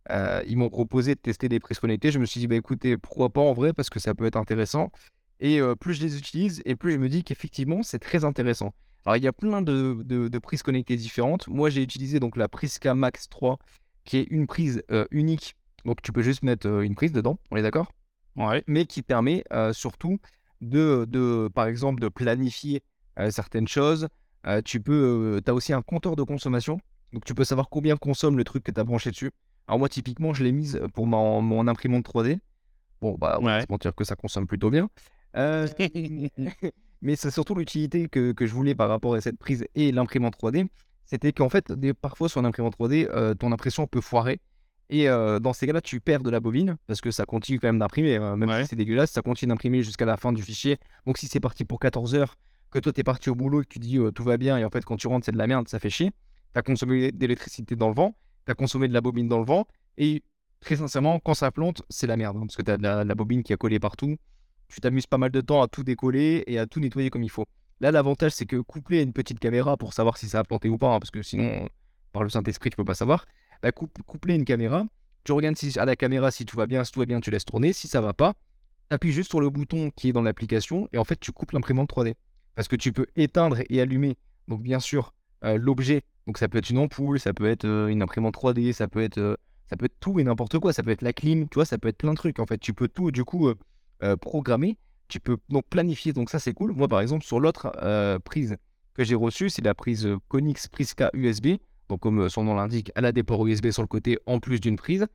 Euh, 0.10 0.42
ils 0.48 0.58
m'ont 0.58 0.70
proposé 0.70 1.16
de 1.16 1.20
tester 1.20 1.50
des 1.50 1.60
prises 1.60 1.80
connectées. 1.80 2.12
Je 2.12 2.20
me 2.20 2.26
suis 2.26 2.40
dit, 2.40 2.48
bah, 2.48 2.56
écoutez, 2.56 2.98
pourquoi 2.98 3.30
pas 3.30 3.42
en 3.42 3.54
vrai, 3.54 3.74
parce 3.74 3.90
que 3.90 4.00
ça 4.00 4.16
peut 4.16 4.26
être 4.26 4.38
intéressant. 4.38 4.90
Et 5.40 5.60
euh, 5.60 5.76
plus 5.76 5.94
je 5.96 6.02
les 6.02 6.18
utilise, 6.18 6.62
et 6.66 6.76
plus 6.76 6.94
je 6.94 6.98
me 6.98 7.10
dis 7.10 7.24
qu'effectivement, 7.24 7.84
c'est 7.84 8.00
très 8.00 8.24
intéressant. 8.24 8.74
Alors, 9.06 9.18
il 9.18 9.24
y 9.24 9.28
a 9.28 9.34
plein 9.34 9.62
de, 9.62 9.98
de- 10.04 10.28
de 10.30 10.40
prises 10.40 10.64
connectées 10.64 10.96
différentes. 10.96 11.48
Moi, 11.48 11.70
j'ai 11.70 11.82
utilisé 11.84 12.20
donc 12.20 12.38
la 12.38 12.48
Prisca 12.48 12.96
Max 12.96 13.28
3, 13.30 13.60
qui 14.06 14.18
est 14.18 14.28
une 14.30 14.48
prise 14.48 14.82
unique. 15.12 15.56
Donc, 15.86 16.02
tu 16.02 16.12
peux 16.12 16.22
juste 16.22 16.44
mettre 16.44 16.68
une 16.82 16.96
prise 16.96 17.12
dedans, 17.12 17.38
on 17.52 17.58
est 17.58 17.62
d'accord? 17.62 17.92
Ouais. 18.36 18.64
mais 18.68 18.86
qui 18.86 19.02
permet 19.02 19.44
surtout 19.74 20.20
de, 20.62 21.06
de, 21.10 21.50
par 21.54 21.68
exemple, 21.68 22.02
de 22.02 22.08
planifier 22.10 22.84
certaines 23.30 23.68
choses. 23.68 24.08
Euh, 24.48 24.62
tu 24.64 24.80
peux, 24.82 25.42
as 25.46 25.54
aussi 25.54 25.74
un 25.74 25.82
compteur 25.82 26.16
de 26.16 26.24
consommation, 26.24 26.80
donc 27.14 27.26
tu 27.26 27.34
peux 27.36 27.44
savoir 27.44 27.70
combien 27.70 27.98
consomme 27.98 28.38
le 28.38 28.44
truc 28.44 28.64
que 28.64 28.72
tu 28.72 28.80
as 28.80 28.84
branché 28.84 29.12
dessus. 29.12 29.32
Alors 29.68 29.80
moi, 29.80 29.90
typiquement, 29.90 30.34
je 30.34 30.44
l'ai 30.44 30.52
mise 30.54 30.80
pour 30.94 31.06
mon, 31.08 31.42
mon 31.42 31.68
imprimante 31.68 32.06
3D. 32.06 32.40
Bon, 33.02 33.16
bah, 33.20 33.38
on 33.42 33.46
va 33.46 33.62
se 33.62 33.66
mentir 33.70 33.94
que 33.94 34.04
ça 34.04 34.16
consomme 34.16 34.48
plutôt 34.48 34.70
bien. 34.70 34.90
Euh, 35.36 35.68
Mais 37.02 37.16
c'est 37.16 37.30
surtout 37.32 37.54
l'utilité 37.56 38.08
que, 38.08 38.32
que 38.32 38.46
je 38.48 38.54
voulais 38.54 38.74
par 38.74 38.90
rapport 38.90 39.14
à 39.14 39.22
cette 39.22 39.38
prise 39.38 39.66
et 39.76 39.92
l'imprimante 39.92 40.36
3D. 40.38 40.68
C'était 41.06 41.32
qu'en 41.32 41.50
fait, 41.50 41.72
des, 41.72 41.94
parfois 41.94 42.28
sur 42.28 42.40
une 42.40 42.48
imprimante 42.48 42.76
3D, 42.78 43.08
euh, 43.12 43.34
ton 43.36 43.52
impression 43.52 43.86
peut 43.88 44.02
foirer. 44.02 44.40
Et 44.90 45.08
euh, 45.10 45.40
dans 45.40 45.54
ces 45.54 45.68
cas-là, 45.68 45.82
tu 45.82 46.00
perds 46.00 46.24
de 46.24 46.30
la 46.30 46.40
bobine 46.40 46.78
parce 46.88 47.02
que 47.02 47.12
ça 47.12 47.26
continue 47.26 47.60
quand 47.60 47.68
même 47.68 47.80
d'imprimer. 47.80 48.18
euh, 48.18 48.36
même 48.36 48.50
Ouais. 48.50 48.64
si 48.64 48.70
c'est 48.70 48.76
dégueulasse, 48.76 49.12
ça 49.12 49.22
continue 49.22 49.50
d'imprimer 49.50 49.84
jusqu'à 49.84 50.06
la 50.06 50.18
fin 50.18 50.32
du 50.34 50.42
fichier. 50.42 50.78
Donc 51.06 51.18
si 51.18 51.28
c'est 51.28 51.40
parti 51.42 51.66
pour 51.66 51.80
14 51.80 52.16
heures, 52.16 52.36
que 52.72 52.80
toi 52.80 52.92
t'es 52.94 53.04
parti 53.04 53.30
au 53.30 53.36
boulot 53.36 53.62
et 53.62 53.66
que 53.66 53.70
tu 53.70 53.80
dis 53.80 53.98
euh, 53.98 54.12
tout 54.12 54.24
va 54.24 54.38
bien, 54.38 54.58
et 54.58 54.66
en 54.66 54.70
fait 54.70 54.84
quand 54.86 54.98
tu 54.98 55.08
rentres 55.08 55.26
c'est 55.26 55.32
de 55.32 55.38
la 55.38 55.48
merde, 55.48 55.68
ça 55.68 55.80
fait 55.80 55.90
chier. 55.90 56.12
T'as 56.54 56.62
consommé 56.62 57.12
d'électricité 57.12 57.76
dans 57.76 57.88
le 57.90 57.94
vent, 57.96 58.16
t'as 58.46 58.54
consommé 58.56 58.88
de 58.88 58.94
la 58.94 59.02
bobine 59.02 59.28
dans 59.28 59.40
le 59.40 59.46
vent, 59.46 59.68
et 59.98 60.24
très 60.60 60.76
sincèrement, 60.78 61.20
quand 61.20 61.34
ça 61.34 61.52
plante, 61.52 61.84
c'est 61.90 62.08
la 62.08 62.18
merde. 62.18 62.38
hein, 62.38 62.42
parce 62.48 62.56
que 62.56 62.64
de 62.64 62.72
la, 62.82 63.04
de 63.04 63.08
la 63.08 63.16
bobine 63.16 63.44
qui 63.44 63.54
a 63.54 63.58
collé 63.58 63.80
partout. 63.80 64.16
Tu 64.70 64.82
t'amuses 64.82 65.08
pas 65.08 65.18
mal 65.18 65.32
de 65.32 65.40
temps 65.40 65.62
à 65.62 65.68
tout 65.68 65.84
décoller 65.84 66.44
et 66.48 66.60
à 66.60 66.66
tout 66.66 66.80
nettoyer 66.82 67.10
comme 67.10 67.24
il 67.24 67.30
faut. 67.30 67.46
Là, 67.80 67.92
l'avantage, 67.92 68.32
c'est 68.34 68.46
que 68.46 68.58
couplé 68.58 69.00
à 69.00 69.02
une 69.04 69.14
petite 69.14 69.40
caméra 69.40 69.78
pour 69.78 69.94
savoir 69.94 70.18
si 70.18 70.28
ça 70.28 70.40
a 70.40 70.44
planté 70.44 70.68
ou 70.68 70.78
pas, 70.78 70.94
hein, 70.94 71.00
parce 71.00 71.12
que 71.12 71.22
sinon, 71.22 71.70
par 72.12 72.24
le 72.24 72.30
Saint-Esprit, 72.30 72.72
tu 72.72 72.76
peux 72.76 72.84
pas 72.84 72.96
savoir. 72.96 73.26
Bah, 73.62 73.72
coup- 73.72 73.88
couplé 74.06 74.34
à 74.34 74.36
une 74.36 74.44
caméra, 74.46 74.86
tu 75.24 75.32
regardes 75.32 75.56
si, 75.58 75.78
à 75.80 75.86
la 75.86 75.96
caméra 75.96 76.32
si 76.32 76.46
tout 76.46 76.58
va 76.58 76.66
bien, 76.68 76.84
si 76.84 76.92
tout 76.92 77.00
va 77.00 77.06
bien, 77.06 77.22
tu 77.22 77.32
laisses 77.32 77.46
tourner. 77.46 77.72
Si 77.72 77.88
ça 77.88 78.02
va 78.02 78.14
pas, 78.14 78.34
tu 78.90 78.96
appuies 78.96 79.12
juste 79.14 79.30
sur 79.30 79.40
le 79.40 79.50
bouton 79.50 79.90
qui 79.96 80.10
est 80.10 80.14
dans 80.14 80.22
l'application 80.24 80.90
et 80.92 80.98
en 80.98 81.04
fait, 81.06 81.20
tu 81.20 81.32
coupes 81.32 81.52
l'imprimante 81.54 81.90
3D. 81.90 82.16
Parce 82.58 82.68
que 82.68 82.76
tu 82.76 82.92
peux 82.92 83.06
éteindre 83.16 83.60
et 83.70 83.80
allumer, 83.80 84.18
donc 84.48 84.64
bien 84.64 84.80
sûr, 84.80 85.14
euh, 85.44 85.60
l'objet. 85.60 86.02
Donc 86.26 86.40
ça 86.40 86.48
peut 86.48 86.58
être 86.58 86.72
une 86.72 86.80
ampoule, 86.80 87.20
ça 87.20 87.32
peut 87.32 87.46
être 87.46 87.66
euh, 87.66 87.86
une 87.86 88.02
imprimante 88.02 88.34
3D, 88.34 88.74
ça 88.74 88.88
peut 88.88 89.04
être, 89.04 89.20
euh, 89.20 89.36
ça 89.70 89.78
peut 89.78 89.88
tout 90.00 90.20
et 90.20 90.24
n'importe 90.24 90.58
quoi. 90.58 90.74
Ça 90.74 90.82
peut 90.82 90.90
être 90.90 91.04
la 91.04 91.14
clim, 91.14 91.48
tu 91.50 91.54
vois, 91.54 91.66
ça 91.66 91.78
peut 91.78 91.88
être 91.88 92.00
plein 92.00 92.14
de 92.14 92.18
trucs. 92.18 92.40
En 92.40 92.48
fait, 92.48 92.58
tu 92.58 92.74
peux 92.74 92.88
tout, 92.88 93.12
du 93.12 93.24
coup, 93.24 93.54
programmer. 94.22 94.76
Tu 95.08 95.20
peux 95.20 95.38
donc 95.50 95.66
planifier. 95.70 96.14
Donc 96.14 96.32
ça, 96.32 96.40
c'est 96.40 96.54
cool. 96.54 96.72
Moi, 96.72 96.88
par 96.88 97.00
exemple, 97.00 97.24
sur 97.24 97.40
l'autre 97.40 97.72
prise 98.26 98.58
que 98.96 99.04
j'ai 99.04 99.14
reçue, 99.14 99.52
c'est 99.52 99.64
la 99.64 99.76
prise 99.76 100.10
Konix 100.28 100.68
Prisca 100.68 101.12
USB. 101.14 101.58
Donc, 101.90 102.00
comme 102.00 102.28
son 102.28 102.44
nom 102.44 102.56
l'indique, 102.56 102.92
elle 102.96 103.06
a 103.06 103.12
des 103.12 103.22
ports 103.22 103.46
USB 103.46 103.70
sur 103.70 103.84
le 103.84 103.88
côté 103.88 104.18
en 104.26 104.40
plus 104.40 104.60
d'une 104.60 104.78
prise. 104.78 105.06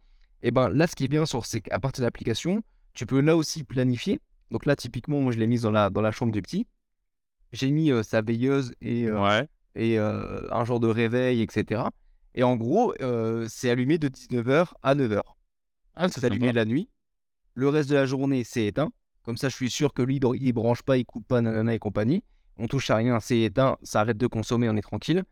Et 0.43 0.53
ben 0.53 0.69
là, 0.69 0.87
ce 0.87 0.95
qui 0.95 1.05
est 1.05 1.09
bien 1.09 1.27
sur, 1.27 1.45
c'est 1.45 1.61
qu'à 1.61 1.81
partir 1.81 2.03
de 2.03 2.07
l'application, 2.07 2.63
tu 2.95 3.05
peux 3.05 3.21
là 3.21 3.37
aussi 3.37 3.65
planifier. 3.65 4.21
Donc 4.53 4.65
là, 4.65 4.77
typiquement, 4.77 5.21
moi, 5.21 5.33
je 5.33 5.39
l'ai 5.39 5.49
mise 5.49 5.63
dans 5.63 5.73
la, 5.73 5.91
dans 5.91 6.03
la 6.03 6.13
chambre 6.13 6.31
du 6.31 6.41
petit. 6.41 6.67
J'ai 7.53 7.71
mis 7.71 7.91
euh, 7.91 8.03
sa 8.03 8.23
veilleuse 8.23 8.75
et, 8.81 9.05
euh, 9.07 9.21
Ouais. 9.23 9.47
et 9.75 9.99
euh, 9.99 10.49
un 10.51 10.65
genre 10.65 10.81
de 10.81 10.89
réveil, 10.89 11.43
etc. 11.43 11.83
Et 12.35 12.43
en 12.43 12.57
gros, 12.57 12.95
c'est 13.49 13.69
allumé 13.71 13.99
de 13.99 14.09
19h 14.09 14.73
à 14.83 14.95
9h. 14.95 15.21
Ah, 15.95 16.09
c'est 16.09 16.25
allumé 16.25 16.47
sympa. 16.47 16.61
la 16.61 16.65
nuit. 16.65 16.89
Le 17.55 17.69
reste 17.69 17.91
de 17.91 17.95
la 17.95 18.07
journée, 18.07 18.43
c'est 18.45 18.65
éteint. 18.67 18.91
Comme 19.25 19.37
ça, 19.37 19.51
je 19.51 19.55
suis 19.55 19.71
sûr 19.71 19.93
que 19.93 20.01
lui, 20.03 20.19
il 20.41 20.53
branche 20.53 20.83
pas, 20.83 20.97
il 20.97 21.05
coupe 21.05 21.27
pas, 21.29 21.43
nanana 21.43 21.75
et 21.75 21.79
compagnie. 21.79 22.25
On 22.57 22.67
touche 22.69 22.89
à 22.91 22.97
rien, 22.97 23.21
c'est 23.21 23.41
éteint, 23.41 23.77
ça 23.83 24.01
arrête 24.01 24.17
de 24.17 24.27
consommer, 24.27 24.69
on 24.71 24.77
est 24.77 24.83
tranquille. 24.83 25.25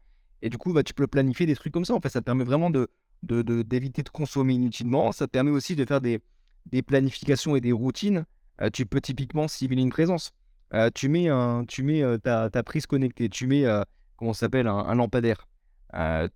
Et 0.43 0.51
du 0.51 0.59
coup, 0.59 0.73
bah, 0.75 0.83
tu 0.83 0.93
peux 0.95 1.07
planifier 1.07 1.47
des 1.47 1.55
trucs 1.57 1.73
comme 1.73 1.85
ça. 1.87 1.95
En 1.95 2.01
fait, 2.01 2.11
ça 2.11 2.21
te 2.21 2.25
permet 2.27 2.45
vraiment 2.45 2.69
de, 2.71 2.89
de, 3.23 3.41
de- 3.43 3.63
d'éviter 3.63 4.03
de 4.03 4.09
consommer 4.11 4.55
inutilement. 4.55 5.11
Ça 5.13 5.27
te 5.27 5.31
permet 5.33 5.51
aussi 5.51 5.77
de 5.77 5.85
faire 5.87 6.01
des, 6.03 6.21
des 6.67 6.83
planifications 6.83 7.57
et 7.57 7.61
des 7.63 7.73
routines. 7.73 8.27
Tu 8.75 8.85
peux 8.85 9.01
typiquement 9.01 9.49
cibler 9.49 9.81
une 9.81 9.89
présence. 9.91 10.33
Euh, 10.75 10.91
tu 10.95 11.09
mets, 11.09 11.29
un, 11.29 11.65
tu 11.67 11.83
mets 11.83 12.03
euh, 12.03 12.17
ta, 12.19 12.49
ta 12.51 12.63
prise 12.63 12.87
connectée, 12.87 13.29
tu 13.29 13.47
mets, 13.47 13.65
euh, 13.67 13.83
comment 14.17 14.33
s'appelle, 14.33 14.67
un, 14.69 14.77
un 14.77 14.95
lampadaire. 14.95 15.49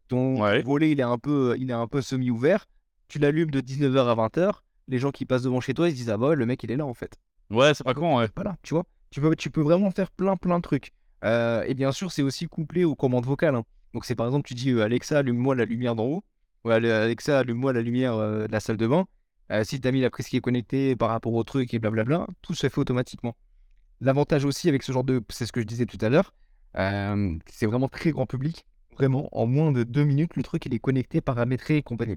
Ton 0.08 0.40
Ouais. 0.42 0.62
volet, 0.62 0.90
il 0.90 1.00
est 1.00 1.04
un 1.04 1.18
peu, 1.18 1.54
il 1.58 1.70
est 1.70 1.74
un 1.74 1.86
peu 1.86 2.02
semi-ouvert. 2.02 2.66
Tu 3.08 3.18
l'allumes 3.18 3.50
de 3.50 3.60
19h 3.60 4.08
à 4.08 4.14
20h. 4.14 4.62
Les 4.88 4.98
gens 4.98 5.10
qui 5.12 5.24
passent 5.24 5.42
devant 5.44 5.60
chez 5.60 5.74
toi, 5.74 5.88
ils 5.88 5.92
se 5.92 5.96
disent 5.96 6.10
Ah 6.10 6.16
bah 6.16 6.28
ouais, 6.28 6.36
le 6.36 6.46
mec, 6.46 6.62
il 6.64 6.70
est 6.70 6.76
là 6.76 6.84
en 6.86 6.94
fait. 6.94 7.14
Ouais, 7.50 7.72
c'est 7.74 7.84
pas 7.84 7.94
con, 7.94 8.18
ouais. 8.18 8.28
Voilà, 8.34 8.56
tu 8.62 8.74
vois? 8.74 8.84
Tu 9.10 9.20
peux, 9.20 9.36
tu 9.36 9.50
peux 9.50 9.60
vraiment 9.60 9.90
faire 9.90 10.10
plein, 10.10 10.36
plein 10.36 10.58
de 10.58 10.62
trucs. 10.62 10.92
Et 11.24 11.74
bien 11.74 11.92
sûr, 11.92 12.10
c'est 12.12 12.22
aussi 12.22 12.46
couplé 12.46 12.84
aux 12.84 12.94
commandes 12.96 13.24
vocales. 13.26 13.54
hein. 13.54 13.64
Donc, 13.94 14.04
c'est 14.04 14.14
par 14.16 14.26
exemple, 14.26 14.46
tu 14.48 14.54
dis 14.54 14.78
Alexa, 14.80 15.18
allume-moi 15.18 15.54
la 15.54 15.64
lumière 15.64 15.94
d'en 15.94 16.04
haut. 16.06 16.24
Ou 16.64 16.70
Ale- 16.70 16.86
Alexa, 16.86 17.38
allume-moi 17.38 17.72
la 17.72 17.80
lumière 17.82 18.16
de 18.18 18.46
la 18.50 18.60
salle 18.60 18.76
de 18.76 18.86
bain. 18.86 19.06
Si 19.62 19.80
tu 19.80 19.86
as 19.86 19.92
mis 19.92 20.00
la 20.00 20.10
prise 20.10 20.26
qui 20.26 20.36
est 20.36 20.40
connectée 20.40 20.96
par 20.96 21.10
rapport 21.10 21.32
au 21.32 21.44
truc 21.44 21.72
et 21.72 21.78
blablabla, 21.78 22.26
tout 22.42 22.54
se 22.54 22.68
fait 22.68 22.78
automatiquement. 22.80 23.36
L'avantage 24.04 24.44
aussi 24.44 24.68
avec 24.68 24.82
ce 24.82 24.92
genre 24.92 25.04
de. 25.04 25.22
C'est 25.30 25.46
ce 25.46 25.52
que 25.52 25.60
je 25.60 25.66
disais 25.66 25.86
tout 25.86 25.98
à 26.00 26.08
l'heure. 26.08 26.32
euh, 26.76 27.36
c'est 27.48 27.66
vraiment 27.66 27.88
très 27.88 28.10
grand 28.12 28.26
public. 28.26 28.64
Vraiment, 28.96 29.28
en 29.32 29.46
moins 29.46 29.72
de 29.72 29.82
deux 29.82 30.04
minutes, 30.04 30.36
le 30.36 30.42
truc 30.44 30.66
il 30.66 30.74
est 30.74 30.78
connecté, 30.78 31.20
paramétré 31.20 31.78
et 31.78 31.82
compagnie. 31.82 32.16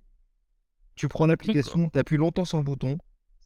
Tu 0.95 1.07
prends 1.07 1.25
l'application, 1.27 1.89
tu 1.89 1.99
appuies 1.99 2.17
longtemps 2.17 2.45
sur 2.45 2.57
le 2.57 2.63
bouton, 2.63 2.97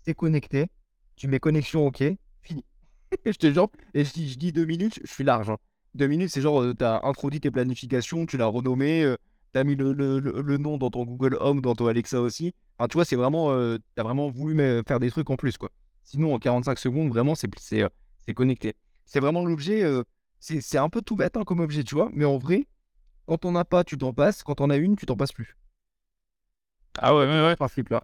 c'est 0.06 0.14
connecté, 0.14 0.68
tu 1.16 1.28
mets 1.28 1.40
connexion 1.40 1.86
OK, 1.88 2.04
fini. 2.42 2.66
je 3.26 3.32
te 3.32 3.52
jure, 3.52 3.70
et 3.94 4.06
si 4.06 4.30
je 4.30 4.38
dis 4.38 4.52
deux 4.52 4.66
minutes, 4.66 5.00
je 5.04 5.12
suis 5.12 5.24
large. 5.24 5.50
hein. 5.50 5.58
Deux 5.96 6.08
minutes, 6.08 6.30
c'est 6.30 6.42
genre, 6.42 6.64
tu 6.78 6.84
as 6.86 7.02
introduit 7.06 7.42
tes 7.42 7.52
planifications, 7.52 8.26
tu 8.26 8.38
l'as 8.38 8.46
renommé, 8.48 9.16
tu 9.54 9.60
as 9.60 9.64
mis 9.66 9.76
le, 9.76 9.94
le- 9.94 10.20
le- 10.20 10.42
le 10.42 10.58
nom 10.58 10.78
dans 10.78 10.90
ton 10.90 11.04
Google 11.06 11.38
Home, 11.42 11.62
dans 11.62 11.76
ton 11.76 11.88
Alexa 11.88 12.22
aussi. 12.22 12.54
Enfin, 12.78 12.88
tu 12.88 12.96
vois, 12.96 13.06
c'est 13.06 13.18
vraiment, 13.18 13.50
tu 13.78 13.82
as 13.98 14.04
vraiment 14.04 14.30
voulu 14.30 14.56
faire 14.88 15.00
des 15.00 15.12
trucs 15.12 15.30
en 15.30 15.36
plus, 15.36 15.58
quoi. 15.58 15.70
Sinon, 16.04 16.34
en 16.34 16.40
45 16.40 16.80
secondes, 16.80 17.10
vraiment, 17.10 17.36
c'est 17.36 17.50
c'est, 18.26 18.34
connecté. 18.34 18.76
C'est 19.06 19.20
vraiment 19.20 19.44
l'objet, 19.46 19.84
euh, 19.84 20.04
c'est 20.40 20.78
un 20.78 20.90
peu 20.90 21.02
tout 21.02 21.16
bête 21.16 21.38
hein, 21.38 21.44
comme 21.44 21.60
objet, 21.60 21.84
tu 21.84 21.96
vois, 21.96 22.10
mais 22.14 22.26
en 22.26 22.38
vrai, 22.38 22.68
quand 23.26 23.46
on 23.46 23.52
n'a 23.52 23.66
pas, 23.66 23.84
tu 23.84 23.98
t'en 23.98 24.14
passes, 24.14 24.44
quand 24.44 24.62
on 24.62 24.70
a 24.70 24.78
une, 24.78 24.96
tu 24.96 25.06
t'en 25.06 25.16
passes 25.16 25.32
plus. 25.32 25.58
Ah 26.98 27.16
ouais, 27.16 27.26
ouais, 27.26 27.42
ouais. 27.46 27.56
principe 27.56 27.90
là. 27.90 28.04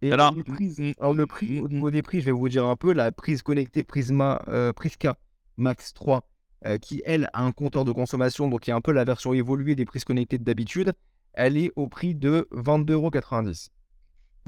Et 0.00 0.12
Alors, 0.12 0.34
les 0.34 0.42
prises, 0.42 0.78
mm, 0.80 0.92
alors 0.98 1.14
le 1.14 1.26
prix, 1.26 1.60
au 1.60 1.68
mm, 1.68 1.72
niveau 1.72 1.90
des 1.90 2.02
prix, 2.02 2.20
je 2.20 2.26
vais 2.26 2.32
vous 2.32 2.48
dire 2.48 2.66
un 2.66 2.76
peu, 2.76 2.92
la 2.92 3.12
prise 3.12 3.42
connectée 3.42 3.84
Prisma, 3.84 4.42
euh, 4.48 4.72
Prisca 4.72 5.16
Max 5.56 5.92
3, 5.94 6.28
euh, 6.66 6.78
qui 6.78 7.02
elle 7.04 7.28
a 7.32 7.42
un 7.42 7.52
compteur 7.52 7.84
de 7.84 7.92
consommation, 7.92 8.48
donc 8.48 8.62
qui 8.62 8.70
est 8.70 8.74
un 8.74 8.80
peu 8.80 8.92
la 8.92 9.04
version 9.04 9.32
évoluée 9.32 9.74
des 9.74 9.84
prises 9.84 10.04
connectées 10.04 10.38
d'habitude, 10.38 10.92
elle 11.34 11.56
est 11.56 11.70
au 11.76 11.88
prix 11.88 12.14
de 12.14 12.48
22,90€. 12.52 13.70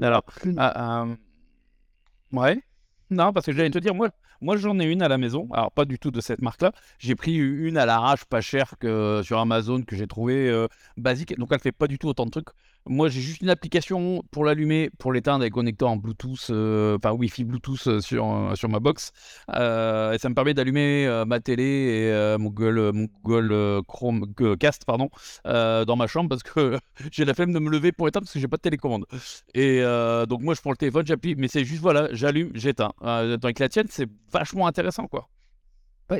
Alors, 0.01 0.23
ah, 0.57 1.03
euh, 1.03 1.15
ouais. 2.33 2.61
Non, 3.09 3.31
parce 3.31 3.45
que 3.45 3.53
j'allais 3.53 3.69
te 3.69 3.79
dire, 3.79 3.95
moi, 3.95 4.09
moi 4.41 4.57
j'en 4.57 4.79
ai 4.79 4.85
une 4.85 5.01
à 5.01 5.07
la 5.07 5.17
maison. 5.17 5.47
Alors, 5.53 5.71
pas 5.71 5.85
du 5.85 5.99
tout 5.99 6.11
de 6.11 6.21
cette 6.21 6.41
marque-là. 6.41 6.71
J'ai 6.99 7.15
pris 7.15 7.35
une 7.35 7.77
à 7.77 7.85
l'arrache, 7.85 8.25
pas 8.25 8.41
chère 8.41 8.75
sur 9.23 9.39
Amazon, 9.39 9.81
que 9.83 9.95
j'ai 9.95 10.07
trouvé 10.07 10.49
euh, 10.49 10.67
basique. 10.97 11.37
Donc, 11.37 11.49
elle 11.51 11.59
fait 11.59 11.71
pas 11.71 11.87
du 11.87 11.97
tout 11.97 12.07
autant 12.07 12.25
de 12.25 12.31
trucs. 12.31 12.49
Moi, 12.87 13.09
j'ai 13.09 13.19
juste 13.19 13.41
une 13.41 13.49
application 13.49 14.21
pour 14.29 14.45
l'allumer, 14.45 14.91
pour 14.99 15.11
l'éteindre 15.11 15.43
et 15.43 15.49
connecter 15.49 15.85
en 15.85 15.97
Bluetooth, 15.97 16.51
euh, 16.51 16.97
enfin 16.97 17.13
Wi-Fi 17.13 17.43
Bluetooth 17.43 17.87
euh, 17.87 17.99
sur, 17.99 18.31
euh, 18.31 18.53
sur 18.53 18.69
ma 18.69 18.79
box. 18.79 19.11
Et 19.49 20.17
ça 20.19 20.29
me 20.29 20.33
permet 20.35 20.53
d'allumer 20.53 21.23
ma 21.25 21.39
télé 21.39 21.63
et 21.63 22.37
mon 22.37 22.49
Google, 22.51 22.91
mon 22.93 24.55
Cast 24.57 24.85
pardon, 24.85 25.09
dans 25.43 25.95
ma 25.95 26.05
chambre 26.07 26.29
parce 26.29 26.43
que 26.43 26.77
j'ai 27.11 27.25
la 27.25 27.33
flemme 27.33 27.53
de 27.53 27.59
me 27.59 27.71
lever 27.71 27.91
pour 27.91 28.07
éteindre 28.07 28.25
parce 28.25 28.33
que 28.33 28.39
j'ai 28.39 28.47
pas 28.47 28.57
de 28.57 28.61
télécommande. 28.61 29.05
Et 29.55 29.81
donc 30.27 30.41
moi 30.41 30.53
je 30.53 30.61
prends 30.61 30.71
le 30.71 30.77
téléphone, 30.77 31.05
j'appuie, 31.07 31.35
mais 31.35 31.47
c'est 31.47 31.65
juste 31.65 31.81
voilà, 31.81 32.07
j'allume, 32.11 32.51
j'éteins. 32.53 32.91
Avec 33.01 33.59
la 33.59 33.69
tienne, 33.69 33.87
c'est 33.89 34.07
vachement 34.31 34.67
intéressant 34.67 35.07
quoi. 35.07 35.27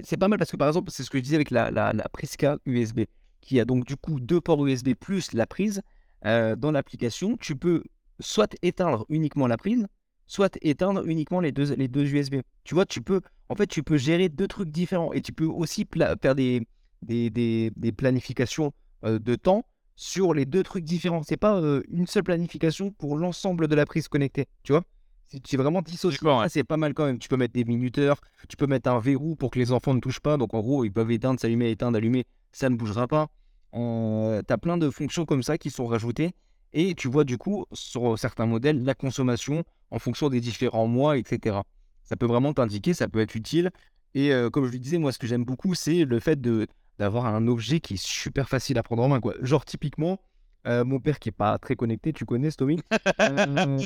C'est 0.03 0.17
pas 0.17 0.27
mal 0.27 0.39
parce 0.39 0.51
que 0.51 0.57
par 0.57 0.67
exemple, 0.67 0.89
c'est 0.91 1.03
ce 1.03 1.11
que 1.11 1.19
je 1.19 1.23
disais 1.23 1.35
avec 1.35 1.51
la, 1.51 1.69
la, 1.69 1.93
la 1.93 2.09
Prisca 2.09 2.57
USB, 2.65 3.01
qui 3.41 3.59
a 3.59 3.65
donc 3.65 3.85
du 3.85 3.95
coup 3.97 4.19
deux 4.19 4.41
ports 4.41 4.65
USB 4.65 4.93
plus 4.99 5.33
la 5.33 5.45
prise. 5.45 5.81
Euh, 6.25 6.55
dans 6.55 6.71
l'application, 6.71 7.37
tu 7.37 7.55
peux 7.55 7.83
soit 8.19 8.55
éteindre 8.61 9.05
uniquement 9.09 9.47
la 9.47 9.57
prise, 9.57 9.87
soit 10.27 10.57
éteindre 10.61 11.05
uniquement 11.05 11.39
les 11.39 11.51
deux, 11.51 11.73
les 11.75 11.87
deux 11.87 12.05
USB. 12.13 12.35
Tu 12.63 12.73
vois, 12.75 12.85
tu 12.85 13.01
peux, 13.01 13.21
en 13.49 13.55
fait, 13.55 13.67
tu 13.67 13.83
peux 13.83 13.97
gérer 13.97 14.29
deux 14.29 14.47
trucs 14.47 14.69
différents 14.69 15.13
et 15.13 15.21
tu 15.21 15.33
peux 15.33 15.45
aussi 15.45 15.85
faire 16.21 16.35
des, 16.35 16.67
des, 17.01 17.29
des, 17.29 17.71
des 17.75 17.91
planifications 17.91 18.73
euh, 19.03 19.19
de 19.19 19.35
temps 19.35 19.65
sur 19.95 20.33
les 20.33 20.45
deux 20.45 20.63
trucs 20.63 20.83
différents. 20.83 21.23
C'est 21.23 21.37
pas 21.37 21.57
euh, 21.57 21.81
une 21.89 22.07
seule 22.07 22.23
planification 22.23 22.91
pour 22.91 23.17
l'ensemble 23.17 23.67
de 23.67 23.75
la 23.75 23.85
prise 23.85 24.07
connectée, 24.07 24.47
tu 24.63 24.71
vois? 24.71 24.83
C'est 25.27 25.57
vraiment 25.57 25.81
dissocié. 25.81 26.25
Ouais. 26.27 26.47
C'est 26.49 26.63
pas 26.63 26.77
mal 26.77 26.93
quand 26.93 27.05
même. 27.05 27.17
Tu 27.17 27.27
peux 27.27 27.35
mettre 27.35 27.53
des 27.53 27.65
minuteurs, 27.65 28.21
tu 28.47 28.55
peux 28.57 28.67
mettre 28.67 28.89
un 28.89 28.99
verrou 28.99 29.35
pour 29.35 29.51
que 29.51 29.59
les 29.59 29.71
enfants 29.71 29.93
ne 29.93 29.99
touchent 29.99 30.19
pas. 30.19 30.37
Donc 30.37 30.53
en 30.53 30.59
gros, 30.59 30.85
ils 30.85 30.91
peuvent 30.91 31.11
éteindre, 31.11 31.39
s'allumer, 31.39 31.71
éteindre, 31.71 31.97
allumer, 31.97 32.25
ça 32.51 32.69
ne 32.69 32.75
bougera 32.75 33.07
pas. 33.07 33.27
Euh, 33.75 34.41
tu 34.47 34.53
as 34.53 34.57
plein 34.57 34.77
de 34.77 34.89
fonctions 34.89 35.25
comme 35.25 35.43
ça 35.43 35.57
qui 35.57 35.69
sont 35.69 35.85
rajoutées. 35.85 36.31
Et 36.73 36.93
tu 36.95 37.07
vois 37.07 37.23
du 37.23 37.37
coup, 37.37 37.65
sur 37.71 38.17
certains 38.19 38.45
modèles, 38.45 38.83
la 38.83 38.93
consommation 38.95 39.63
en 39.91 39.99
fonction 39.99 40.29
des 40.29 40.41
différents 40.41 40.87
mois, 40.87 41.17
etc. 41.17 41.57
Ça 42.03 42.15
peut 42.17 42.25
vraiment 42.25 42.53
t'indiquer, 42.53 42.93
ça 42.93 43.07
peut 43.07 43.19
être 43.19 43.35
utile. 43.35 43.71
Et 44.13 44.33
euh, 44.33 44.49
comme 44.49 44.65
je 44.65 44.71
le 44.71 44.79
disais, 44.79 44.97
moi, 44.97 45.11
ce 45.11 45.19
que 45.19 45.27
j'aime 45.27 45.45
beaucoup, 45.45 45.73
c'est 45.73 46.05
le 46.05 46.19
fait 46.19 46.39
de 46.39 46.67
d'avoir 46.97 47.25
un 47.25 47.47
objet 47.47 47.81
qui 47.81 47.95
est 47.95 48.03
super 48.05 48.47
facile 48.47 48.77
à 48.77 48.83
prendre 48.83 49.03
en 49.03 49.09
main. 49.09 49.19
Quoi. 49.19 49.35
Genre, 49.41 49.65
typiquement, 49.65 50.19
euh, 50.67 50.83
mon 50.85 50.99
père 50.99 51.19
qui 51.19 51.29
est 51.29 51.33
pas 51.33 51.57
très 51.59 51.75
connecté, 51.75 52.13
tu 52.13 52.25
connais, 52.25 52.51
Stomy 52.51 52.79
Euh, 53.19 53.77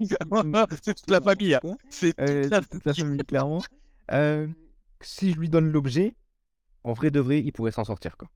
c'est 0.00 0.94
toute 0.94 1.10
la 1.10 1.20
famille. 1.20 1.54
hein. 1.54 1.60
C'est 1.88 2.18
euh, 2.20 2.42
toute 2.42 2.50
la 2.52 2.60
c'est 2.62 2.68
toute 2.68 2.84
la 2.84 2.94
famille, 2.94 3.18
clairement. 3.24 3.62
Euh, 4.12 4.46
si 5.00 5.32
je 5.32 5.38
lui 5.38 5.48
donne 5.48 5.70
l'objet, 5.70 6.14
en 6.84 6.92
vrai 6.92 7.10
de 7.10 7.20
vrai, 7.20 7.40
il 7.40 7.52
pourrait 7.52 7.72
s'en 7.72 7.84
sortir. 7.84 8.16
Quoi. 8.16 8.28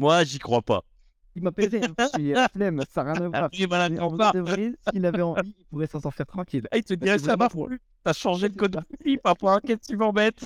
Moi, 0.00 0.24
j'y 0.24 0.38
crois 0.38 0.62
pas. 0.62 0.82
Il 1.36 1.42
m'appellerait. 1.42 1.82
hein. 1.84 1.94
Je 1.98 2.18
suis, 2.18 2.34
euh, 2.34 2.46
flemme, 2.54 2.82
ça 2.90 3.04
n'a 3.04 3.12
rien 3.12 3.22
à 3.22 3.28
voir. 3.28 3.50
En 4.00 4.08
vrai, 4.08 4.70
de 4.70 4.76
s'il 4.90 5.04
avait 5.04 5.20
envie, 5.20 5.54
il 5.58 5.64
pourrait 5.66 5.86
s'en 5.86 6.00
sortir 6.00 6.24
tranquille. 6.24 6.66
Ah, 6.70 6.78
il 6.78 6.84
te 6.84 6.94
c'est 6.98 7.18
ça 7.18 7.36
m'a 7.36 7.50
plu. 7.50 7.78
T'as 8.02 8.14
changé 8.14 8.48
le 8.48 8.54
code 8.54 8.76
Wi-Fi, 9.04 9.18
papa. 9.18 9.60
Qu'est-ce 9.62 9.80
que 9.80 9.92
tu 9.92 9.96
m'embêtes 9.98 10.42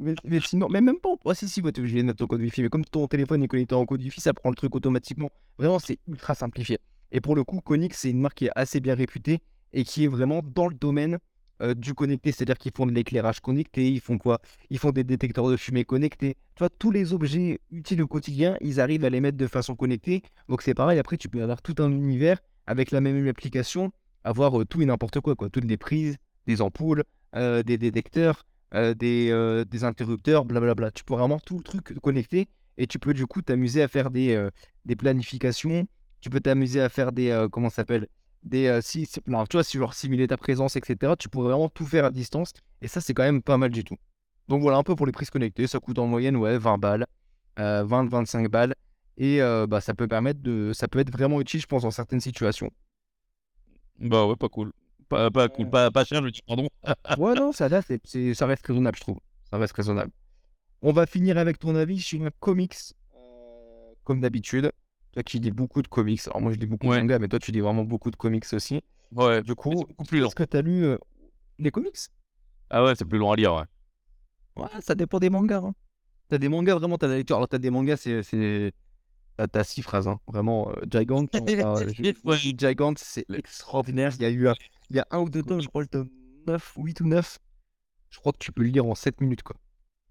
mais, 0.00 0.14
mais 0.24 0.40
sinon, 0.40 0.68
mais 0.70 0.80
même 0.80 0.98
pas. 0.98 1.10
Ouais, 1.26 1.34
si, 1.34 1.46
si, 1.50 1.60
ouais, 1.60 1.70
t'es 1.70 1.80
obligé 1.80 1.98
de 1.98 2.06
mettre 2.06 2.18
ton 2.18 2.26
code 2.26 2.40
Wi-Fi. 2.40 2.62
Mais 2.62 2.70
comme 2.70 2.86
ton 2.86 3.06
téléphone 3.06 3.42
est 3.42 3.48
connecté 3.48 3.74
en 3.74 3.84
code 3.84 4.00
Wi-Fi, 4.00 4.22
ça 4.22 4.32
prend 4.32 4.48
le 4.48 4.56
truc 4.56 4.74
automatiquement. 4.74 5.28
Vraiment, 5.58 5.78
c'est 5.78 5.98
ultra 6.08 6.34
simplifié. 6.34 6.78
Et 7.12 7.20
pour 7.20 7.36
le 7.36 7.44
coup, 7.44 7.60
Konix, 7.60 7.94
c'est 7.98 8.10
une 8.10 8.20
marque 8.20 8.38
qui 8.38 8.46
est 8.46 8.52
assez 8.56 8.80
bien 8.80 8.94
réputée 8.94 9.40
et 9.74 9.84
qui 9.84 10.04
est 10.04 10.08
vraiment 10.08 10.40
dans 10.42 10.66
le 10.66 10.74
domaine 10.74 11.18
euh, 11.62 11.74
du 11.74 11.94
connecté. 11.94 12.32
C'est-à-dire 12.32 12.58
qu'ils 12.58 12.72
font 12.74 12.86
de 12.86 12.92
l'éclairage 12.92 13.40
connecté, 13.40 13.88
ils 13.88 14.00
font 14.00 14.18
quoi? 14.18 14.40
Ils 14.70 14.78
font 14.78 14.90
des 14.90 15.04
détecteurs 15.04 15.48
de 15.48 15.56
fumée 15.56 15.84
connectés. 15.84 16.36
Tu 16.56 16.64
tous 16.78 16.90
les 16.90 17.12
objets 17.12 17.60
utiles 17.70 18.02
au 18.02 18.08
quotidien, 18.08 18.56
ils 18.60 18.80
arrivent 18.80 19.04
à 19.04 19.10
les 19.10 19.20
mettre 19.20 19.38
de 19.38 19.46
façon 19.46 19.76
connectée. 19.76 20.22
Donc 20.48 20.62
c'est 20.62 20.74
pareil, 20.74 20.98
après, 20.98 21.16
tu 21.16 21.28
peux 21.28 21.42
avoir 21.42 21.62
tout 21.62 21.76
un 21.78 21.90
univers 21.90 22.38
avec 22.66 22.90
la 22.90 23.00
même 23.00 23.28
application, 23.28 23.92
avoir 24.24 24.60
euh, 24.60 24.64
tout 24.64 24.82
et 24.82 24.86
n'importe 24.86 25.20
quoi, 25.20 25.36
quoi. 25.36 25.48
Toutes 25.48 25.66
des 25.66 25.76
prises, 25.76 26.16
des 26.46 26.60
ampoules, 26.60 27.04
euh, 27.36 27.62
des 27.62 27.78
détecteurs, 27.78 28.44
des, 28.72 29.64
des 29.70 29.84
interrupteurs, 29.84 30.44
blablabla. 30.44 30.90
Tu 30.90 31.04
peux 31.04 31.14
vraiment 31.14 31.38
tout 31.38 31.58
le 31.58 31.62
truc 31.62 31.96
connecté 32.00 32.48
et 32.76 32.88
tu 32.88 32.98
peux 32.98 33.14
du 33.14 33.24
coup 33.24 33.40
t'amuser 33.40 33.80
à 33.82 33.86
faire 33.86 34.10
des, 34.10 34.48
des 34.84 34.96
planifications. 34.96 35.86
Tu 36.20 36.28
peux 36.28 36.40
t'amuser 36.40 36.80
à 36.80 36.88
faire 36.88 37.12
des. 37.12 37.46
comment 37.52 37.70
ça 37.70 37.76
s'appelle? 37.76 38.08
Des, 38.44 38.66
euh, 38.68 38.80
si, 38.82 39.06
tu 39.08 39.20
vois, 39.26 39.64
si 39.64 39.78
genre 39.78 39.94
simuler 39.94 40.26
ta 40.28 40.36
présence, 40.36 40.76
etc., 40.76 41.16
tu 41.16 41.28
pourrais 41.28 41.48
vraiment 41.50 41.68
tout 41.68 41.86
faire 41.86 42.04
à 42.06 42.10
distance. 42.10 42.52
Et 42.82 42.88
ça, 42.88 43.00
c'est 43.00 43.14
quand 43.14 43.22
même 43.24 43.42
pas 43.42 43.58
mal 43.58 43.70
du 43.70 43.84
tout. 43.84 43.96
Donc 44.48 44.62
voilà 44.62 44.78
un 44.78 44.82
peu 44.82 44.94
pour 44.94 45.06
les 45.06 45.12
prises 45.12 45.30
connectées. 45.30 45.66
Ça 45.66 45.80
coûte 45.80 45.98
en 45.98 46.06
moyenne, 46.06 46.36
ouais, 46.36 46.58
20 46.58 46.78
balles, 46.78 47.06
euh, 47.58 47.84
20-25 47.84 48.48
balles. 48.48 48.74
Et 49.16 49.40
euh, 49.42 49.66
bah, 49.66 49.80
ça 49.80 49.94
peut 49.94 50.08
permettre 50.08 50.40
de. 50.42 50.72
Ça 50.74 50.88
peut 50.88 50.98
être 50.98 51.10
vraiment 51.10 51.40
utile, 51.40 51.60
je 51.60 51.66
pense, 51.66 51.82
dans 51.82 51.90
certaines 51.90 52.20
situations. 52.20 52.70
Bah 54.00 54.26
ouais, 54.26 54.36
pas 54.36 54.48
cool. 54.48 54.72
Pas, 55.08 55.30
pas 55.30 55.48
cool, 55.48 55.68
pas, 55.70 55.90
pas 55.90 56.04
cher, 56.04 56.22
je 56.24 56.30
dis 56.30 56.42
pardon. 56.46 56.68
Ouais, 57.16 57.34
non, 57.38 57.52
ça, 57.52 57.68
là, 57.68 57.82
c'est, 57.82 58.00
c'est- 58.04 58.34
ça 58.34 58.46
reste 58.46 58.66
raisonnable, 58.66 58.96
je 58.96 59.02
trouve. 59.02 59.18
Ça 59.50 59.58
reste 59.58 59.74
raisonnable. 59.74 60.10
On 60.82 60.92
va 60.92 61.06
finir 61.06 61.38
avec 61.38 61.58
ton 61.58 61.74
avis 61.76 62.00
sur 62.00 62.22
un 62.24 62.30
comics, 62.40 62.76
euh, 63.14 63.92
comme 64.04 64.20
d'habitude. 64.20 64.72
Toi 65.14 65.22
qui 65.22 65.38
lis 65.38 65.50
beaucoup 65.52 65.80
de 65.80 65.88
comics. 65.88 66.20
Alors 66.26 66.40
moi, 66.42 66.52
je 66.52 66.58
lis 66.58 66.66
beaucoup 66.66 66.88
Ouais. 66.88 66.96
de 66.96 67.02
mangas, 67.02 67.18
mais 67.20 67.28
toi, 67.28 67.38
tu 67.38 67.52
lis 67.52 67.60
vraiment 67.60 67.84
beaucoup 67.84 68.10
de 68.10 68.16
comics 68.16 68.44
aussi. 68.52 68.82
Ouais, 69.12 69.42
Du 69.42 69.54
coup, 69.54 69.84
c'est 69.98 70.06
plus 70.08 70.18
long. 70.20 70.26
est-ce 70.26 70.34
que 70.34 70.42
tu 70.42 70.56
as 70.56 70.62
lu 70.62 70.84
euh, 70.84 70.98
les 71.58 71.70
comics? 71.70 71.96
Ah 72.70 72.84
ouais, 72.84 72.94
c'est 72.96 73.04
plus 73.04 73.18
long 73.18 73.30
à 73.30 73.36
lire, 73.36 73.54
ouais. 73.54 73.64
Ouais, 74.56 74.68
ça 74.80 74.94
dépend 74.94 75.18
des 75.20 75.30
mangas. 75.30 75.62
Hein. 75.64 75.74
T'as 76.28 76.38
des 76.38 76.48
mangas, 76.48 76.74
vraiment, 76.74 76.98
t'as 76.98 77.06
la 77.06 77.16
lecture. 77.16 77.36
Alors, 77.36 77.48
t'as 77.48 77.58
des 77.58 77.70
mangas, 77.70 77.96
c'est. 77.98 78.72
T'as, 79.52 79.64
six 79.64 79.82
phrases, 79.82 80.06
hein. 80.08 80.20
vraiment. 80.28 80.70
euh, 80.70 80.82
Gigant, 80.90 81.26
je-. 81.32 82.54
Gigant, 82.56 82.94
c'est 82.96 83.26
extraordinaire. 83.30 84.12
Il 84.16 84.22
y 84.22 84.26
a 84.26 84.30
eu 84.30 84.48
un, 84.48 84.54
il 84.90 84.96
y 84.96 85.00
a 85.00 85.06
un 85.10 85.18
ou 85.20 85.28
deux 85.28 85.42
tomes, 85.42 85.60
je 85.60 85.68
crois, 85.68 85.82
le 85.82 85.88
tome 85.88 86.08
9, 86.46 86.72
8 86.76 87.00
ou 87.00 87.06
9. 87.06 87.38
Je 88.10 88.18
crois 88.20 88.32
que 88.32 88.38
tu 88.38 88.52
peux 88.52 88.62
le 88.62 88.68
lire 88.68 88.86
en 88.86 88.94
7 88.94 89.20
minutes, 89.20 89.42
quoi. 89.42 89.56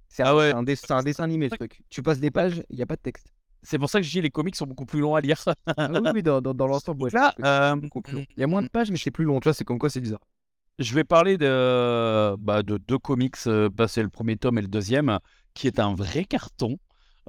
C'est 0.10 0.24
un, 0.24 0.28
Ah 0.28 0.36
ouais. 0.36 0.50
c'est 0.52 0.56
un, 0.56 0.64
dess- 0.64 0.82
c'est 0.86 0.92
un 0.94 1.04
dessin 1.04 1.24
animé, 1.24 1.50
le 1.50 1.58
truc. 1.58 1.82
Tu 1.90 2.04
passes 2.04 2.20
des 2.20 2.32
pages, 2.32 2.64
il 2.70 2.76
n'y 2.76 2.82
a 2.82 2.86
pas 2.86 2.96
de 2.98 3.02
texte. 3.02 3.33
C'est 3.64 3.80
pour 3.80 3.90
ça 3.90 4.00
que 4.00 4.06
je 4.06 4.12
dis 4.12 4.22
les 4.22 4.30
comics 4.30 4.56
sont 4.56 4.68
beaucoup 4.68 4.86
plus 4.86 5.00
longs 5.00 5.16
à 5.16 5.22
lire. 5.22 5.42
Ah 5.78 5.88
oui, 5.90 6.10
oui, 6.14 6.24
dans, 6.24 6.42
dans, 6.42 6.54
dans 6.54 6.68
l'ensemble, 6.68 7.04
ouais. 7.04 7.10
Là, 7.14 7.34
euh, 7.44 7.76
beaucoup 7.76 8.02
plus 8.02 8.16
long. 8.18 8.26
Il 8.38 8.42
y 8.42 8.44
a 8.44 8.48
moins 8.48 8.62
de 8.62 8.68
pages, 8.68 8.92
mais 8.92 8.98
c'est 8.98 9.12
plus 9.12 9.26
long. 9.26 9.40
Tu 9.40 9.46
vois, 9.46 9.54
c'est 9.54 9.64
comme 9.64 9.80
quoi 9.80 9.90
c'est 9.90 10.02
bizarre. 10.02 10.20
je 10.80 10.94
vais 10.96 11.04
parler 11.04 11.38
de, 11.38 12.36
bah, 12.38 12.64
de 12.64 12.78
deux 12.78 12.98
comics, 13.00 13.36
euh, 13.48 13.70
bah, 13.74 13.88
c'est 13.88 14.04
le 14.04 14.10
premier 14.10 14.38
tome 14.38 14.58
et 14.58 14.62
le 14.62 14.68
deuxième, 14.68 15.20
qui 15.54 15.68
est 15.68 15.80
un 15.80 15.94
vrai 15.96 16.26
carton. 16.26 16.78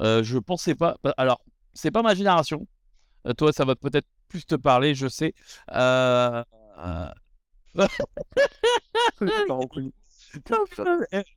Euh, 0.00 0.22
je 0.24 0.38
pensais 0.38 0.74
pas. 0.74 0.96
bah, 1.04 1.14
Alors, 1.16 1.40
c'est 1.74 1.90
pas 1.90 2.02
ma 2.02 2.14
génération. 2.14 2.66
Euh, 3.26 3.32
toi, 3.34 3.52
ça 3.52 3.64
va 3.64 3.76
peut-être 3.76 4.06
plus 4.28 4.44
te 4.46 4.54
parler, 4.56 4.94
je 4.94 5.08
sais. 5.08 5.34
Euh, 5.72 6.42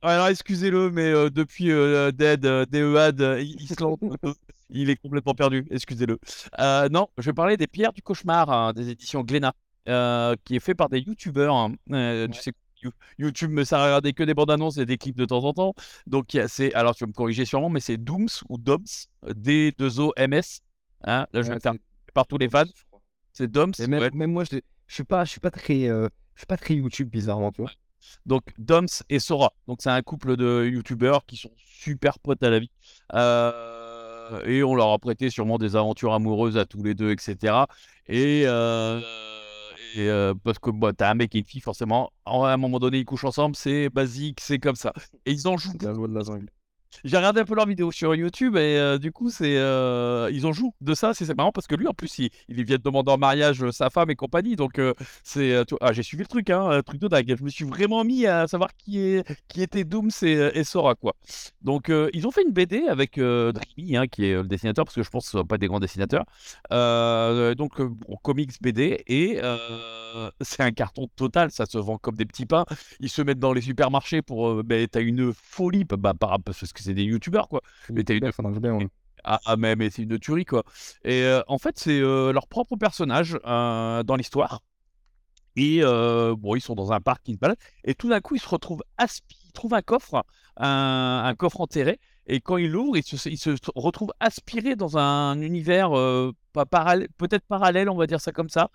Alors, 0.02 0.28
excusez-le, 0.28 0.90
mais 0.90 1.12
euh, 1.12 1.30
depuis 1.30 1.70
euh, 1.70 2.10
Dead, 2.12 2.44
euh, 2.46 2.64
DEAD, 2.66 3.20
euh, 3.20 3.44
il, 4.70 4.90
est 4.90 4.96
complètement 4.96 5.34
perdu. 5.34 5.66
Excusez-le. 5.70 6.18
Euh, 6.58 6.88
non, 6.88 7.08
je 7.18 7.24
vais 7.24 7.32
parler 7.32 7.56
des 7.56 7.66
Pierres 7.66 7.92
du 7.92 8.02
Cauchemar 8.02 8.50
hein, 8.50 8.72
des 8.72 8.90
éditions 8.90 9.22
Glénat, 9.22 9.54
euh, 9.88 10.34
qui 10.44 10.56
est 10.56 10.60
fait 10.60 10.74
par 10.74 10.88
des 10.88 11.00
youtubeurs. 11.00 11.54
hein. 11.54 11.72
Euh, 11.92 12.28
Tu 12.28 12.40
sais, 12.40 12.52
YouTube 13.18 13.50
me 13.50 13.64
sert 13.64 13.78
à 13.78 13.84
regarder 13.86 14.12
que 14.12 14.22
des 14.22 14.34
bandes 14.34 14.50
annonces 14.50 14.78
et 14.78 14.86
des 14.86 14.98
clips 14.98 15.16
de 15.16 15.24
temps 15.24 15.44
en 15.44 15.52
temps. 15.52 15.74
Donc, 16.06 16.38
c'est, 16.46 16.72
alors 16.74 16.94
tu 16.94 17.04
vas 17.04 17.08
me 17.08 17.12
corriger 17.12 17.44
sûrement, 17.44 17.70
mais 17.70 17.80
c'est 17.80 17.96
Dooms 17.96 18.28
ou 18.48 18.58
Doms, 18.58 18.84
D2O-M-S. 19.26 20.60
Hein, 21.04 21.26
là, 21.32 21.42
je 21.42 21.48
vais 21.48 21.54
me 21.54 21.60
faire 21.60 21.74
par 22.14 22.26
tous 22.26 22.38
les 22.38 22.48
fans. 22.48 22.64
C'est 23.32 23.50
Doms. 23.50 23.72
Et 23.78 23.86
même, 23.86 24.00
ouais. 24.00 24.10
même 24.12 24.32
moi, 24.32 24.44
je 24.44 24.58
je 24.86 24.94
suis 24.94 25.04
pas, 25.04 25.24
je 25.24 25.30
suis 25.30 25.40
pas 25.40 25.50
très, 25.50 25.80
je 25.80 26.08
suis 26.36 26.46
pas 26.46 26.56
très 26.56 26.74
YouTube 26.74 27.10
bizarrement, 27.10 27.52
tu 27.52 27.60
vois. 27.60 27.70
Donc 28.26 28.42
Doms 28.58 28.86
et 29.08 29.18
Sora. 29.18 29.52
Donc 29.66 29.78
c'est 29.82 29.90
un 29.90 30.02
couple 30.02 30.36
de 30.36 30.66
youtubeurs 30.66 31.26
qui 31.26 31.36
sont 31.36 31.50
super 31.56 32.18
potes 32.18 32.42
à 32.42 32.50
la 32.50 32.58
vie. 32.58 32.70
Euh, 33.14 33.77
et 34.44 34.62
on 34.62 34.74
leur 34.74 34.92
a 34.92 34.98
prêté 34.98 35.30
sûrement 35.30 35.58
des 35.58 35.76
aventures 35.76 36.12
amoureuses 36.12 36.56
à 36.56 36.64
tous 36.64 36.82
les 36.82 36.94
deux, 36.94 37.10
etc. 37.10 37.54
Et, 38.08 38.42
euh, 38.46 39.00
euh, 39.96 40.34
parce 40.44 40.58
que 40.58 40.70
bah, 40.70 40.92
t'as 40.92 41.10
un 41.10 41.14
mec 41.14 41.34
et 41.34 41.38
une 41.38 41.44
fille, 41.44 41.60
forcément, 41.60 42.12
à 42.26 42.52
un 42.52 42.56
moment 42.56 42.78
donné, 42.78 42.98
ils 42.98 43.04
couchent 43.04 43.24
ensemble, 43.24 43.56
c'est 43.56 43.88
basique, 43.88 44.40
c'est 44.40 44.58
comme 44.58 44.76
ça. 44.76 44.92
Et 45.26 45.32
ils 45.32 45.48
en 45.48 45.56
jouent. 45.56 45.72
La 45.80 45.92
loi 45.92 46.08
de 46.08 46.14
la 46.14 46.22
jungle. 46.22 46.50
J'ai 47.04 47.16
regardé 47.16 47.40
un 47.40 47.44
peu 47.44 47.54
leurs 47.54 47.66
vidéos 47.66 47.92
sur 47.92 48.14
YouTube 48.14 48.56
et 48.56 48.76
euh, 48.78 48.98
du 48.98 49.12
coup, 49.12 49.30
c'est 49.30 49.56
euh, 49.56 50.30
ils 50.32 50.46
en 50.46 50.52
jouent 50.52 50.74
de 50.80 50.94
ça. 50.94 51.14
C'est 51.14 51.32
marrant 51.36 51.52
parce 51.52 51.66
que 51.66 51.74
lui, 51.74 51.86
en 51.86 51.94
plus, 51.94 52.18
il, 52.18 52.30
vient 52.48 52.76
de 52.76 52.82
demander 52.82 53.12
en 53.12 53.18
mariage 53.18 53.62
euh, 53.62 53.72
sa 53.72 53.90
femme 53.90 54.10
et 54.10 54.16
compagnie. 54.16 54.56
Donc, 54.56 54.80
c'est 55.22 55.64
ah, 55.80 55.92
j'ai 55.92 56.02
suivi 56.02 56.22
le 56.22 56.28
truc, 56.28 56.50
hein, 56.50 56.68
un 56.68 56.82
truc 56.82 57.00
de 57.00 57.08
dingue. 57.08 57.34
Je 57.38 57.44
me 57.44 57.48
suis 57.48 57.64
vraiment 57.64 58.04
mis 58.04 58.26
à 58.26 58.46
savoir 58.46 58.70
qui, 58.76 59.22
était 59.56 59.84
Dooms 59.84 60.10
et, 60.22 60.50
et 60.54 60.64
Sora, 60.64 60.94
quoi. 60.94 61.14
Donc, 61.62 61.90
ils 62.12 62.26
ont 62.26 62.30
fait 62.30 62.42
une 62.42 62.52
BD 62.52 62.86
avec 62.88 63.18
Dreamy, 63.18 63.96
hein, 63.96 64.06
qui 64.06 64.26
est 64.26 64.34
le 64.34 64.44
dessinateur, 64.44 64.84
parce 64.84 64.94
que 64.94 65.02
je 65.02 65.10
pense 65.10 65.30
que 65.30 65.38
ce 65.38 65.44
pas 65.44 65.58
des 65.58 65.66
grands 65.66 65.80
dessinateurs. 65.80 66.24
Donc, 66.70 67.80
comics 68.22 68.60
BD 68.60 69.02
et 69.06 69.40
c'est 70.40 70.62
un 70.62 70.72
carton 70.72 71.08
total. 71.16 71.50
Ça 71.50 71.66
se 71.66 71.78
vend 71.78 71.98
comme 71.98 72.16
des 72.16 72.26
petits 72.26 72.46
pains 72.46 72.64
ils 73.00 73.08
se 73.08 73.22
mettent 73.22 73.38
dans 73.38 73.52
les 73.52 73.60
supermarchés 73.60 74.22
pour. 74.22 74.62
Ben, 74.64 74.86
t'as 74.86 75.00
une 75.00 75.32
folie, 75.32 75.84
bah, 75.84 75.96
bah, 75.96 76.14
par- 76.14 76.40
parce 76.40 76.72
que 76.72 76.77
c'est 76.82 76.94
des 76.94 77.04
youtubeurs, 77.04 77.48
quoi. 77.48 77.62
Mais 77.94 78.04
t'as 78.04 78.14
une. 78.14 78.24
Ouais. 78.78 78.88
Ah, 79.24 79.40
ah, 79.46 79.56
mais, 79.56 79.76
mais 79.76 79.90
c'est 79.90 80.02
une 80.02 80.18
tuerie, 80.18 80.44
quoi. 80.44 80.64
Et 81.04 81.22
euh, 81.24 81.42
en 81.48 81.58
fait, 81.58 81.78
c'est 81.78 82.00
euh, 82.00 82.32
leur 82.32 82.46
propre 82.48 82.76
personnage 82.76 83.38
euh, 83.46 84.02
dans 84.02 84.16
l'histoire. 84.16 84.62
Et 85.56 85.80
bon, 85.82 86.54
ils 86.54 86.60
sont 86.60 86.76
dans 86.76 86.92
un 86.92 87.00
parc, 87.00 87.22
ils 87.28 87.34
se 87.34 87.38
baladent. 87.38 87.58
Et 87.84 87.94
tout 87.94 88.08
d'un 88.08 88.20
coup, 88.20 88.36
ils 88.36 88.40
se 88.40 88.48
retrouvent 88.48 88.84
aspi- 88.96 89.36
ils 89.46 89.52
trouvent 89.52 89.74
un 89.74 89.82
coffre, 89.82 90.24
un, 90.56 91.22
un 91.24 91.34
coffre 91.34 91.60
enterré. 91.60 91.98
Et 92.26 92.40
quand 92.40 92.58
ils 92.58 92.70
l'ouvrent, 92.70 92.96
ils 92.96 93.02
se, 93.02 93.28
ils 93.28 93.38
se 93.38 93.50
retrouvent 93.74 94.12
aspirés 94.20 94.76
dans 94.76 94.98
un 94.98 95.40
univers 95.40 95.90
pas 96.52 96.64
parallèle, 96.64 97.08
peut-être 97.18 97.44
parallèle, 97.46 97.90
on 97.90 97.96
va 97.96 98.06
dire 98.06 98.20
ça 98.20 98.30
comme 98.30 98.48
ça, 98.50 98.70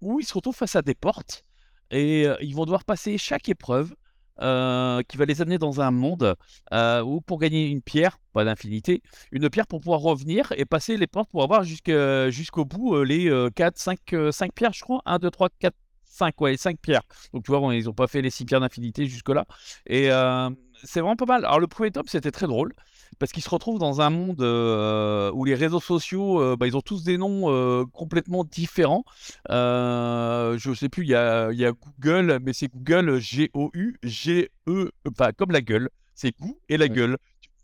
où 0.00 0.20
ils 0.20 0.26
se 0.26 0.34
retrouvent 0.34 0.54
face 0.54 0.76
à 0.76 0.82
des 0.82 0.94
portes. 0.94 1.42
Et 1.90 2.26
ils 2.40 2.54
vont 2.54 2.66
devoir 2.66 2.84
passer 2.84 3.18
chaque 3.18 3.48
épreuve 3.48 3.96
euh, 4.40 5.02
qui 5.08 5.16
va 5.16 5.24
les 5.24 5.42
amener 5.42 5.58
dans 5.58 5.80
un 5.80 5.90
monde 5.90 6.34
euh, 6.72 7.02
où 7.02 7.20
pour 7.20 7.38
gagner 7.38 7.66
une 7.66 7.82
pierre, 7.82 8.18
pas 8.32 8.44
d'infinité, 8.44 9.02
une 9.32 9.48
pierre 9.50 9.66
pour 9.66 9.80
pouvoir 9.80 10.00
revenir 10.00 10.52
et 10.56 10.64
passer 10.64 10.96
les 10.96 11.06
portes 11.06 11.30
pour 11.30 11.42
avoir 11.42 11.64
jusqu'au 11.64 12.64
bout 12.64 12.96
euh, 12.96 13.02
les 13.04 13.50
4, 13.54 13.78
5, 13.78 13.98
5 14.30 14.52
pierres, 14.52 14.72
je 14.72 14.82
crois. 14.82 15.02
1, 15.06 15.18
2, 15.18 15.30
3, 15.30 15.48
4, 15.58 15.74
5, 16.04 16.40
ouais, 16.40 16.56
5 16.56 16.78
pierres. 16.80 17.02
Donc 17.32 17.44
tu 17.44 17.50
vois, 17.50 17.60
bon, 17.60 17.70
ils 17.70 17.84
n'ont 17.84 17.92
pas 17.92 18.06
fait 18.06 18.22
les 18.22 18.30
6 18.30 18.44
pierres 18.44 18.60
d'infinité 18.60 19.06
jusque-là. 19.06 19.46
Et 19.86 20.10
euh, 20.10 20.50
c'est 20.84 21.00
vraiment 21.00 21.16
pas 21.16 21.26
mal. 21.26 21.44
Alors 21.44 21.60
le 21.60 21.66
premier 21.66 21.90
tome, 21.90 22.06
c'était 22.06 22.30
très 22.30 22.46
drôle. 22.46 22.72
Parce 23.18 23.32
qu'ils 23.32 23.42
se 23.42 23.48
retrouvent 23.50 23.78
dans 23.78 24.00
un 24.00 24.10
monde 24.10 24.42
euh, 24.42 25.32
où 25.32 25.44
les 25.44 25.54
réseaux 25.54 25.80
sociaux, 25.80 26.40
euh, 26.40 26.56
bah, 26.56 26.66
ils 26.66 26.76
ont 26.76 26.82
tous 26.82 27.02
des 27.04 27.16
noms 27.18 27.50
euh, 27.50 27.84
complètement 27.92 28.44
différents. 28.44 29.04
Je 29.48 30.74
sais 30.78 30.88
plus, 30.88 31.04
il 31.04 31.08
y 31.08 31.14
a, 31.14 31.50
il 31.50 31.58
y 31.58 31.64
a 31.64 31.72
Google, 31.72 32.38
mais 32.44 32.52
c'est 32.52 32.68
Google 32.68 33.18
G-O-U, 33.18 33.98
G-E, 34.02 34.90
enfin 35.10 35.32
comme 35.32 35.50
la 35.50 35.60
gueule. 35.62 35.88
C'est 36.14 36.32
Gou 36.38 36.58
et 36.68 36.76
la 36.76 36.86
Ouais. 36.86 36.90
gueule. 36.90 37.16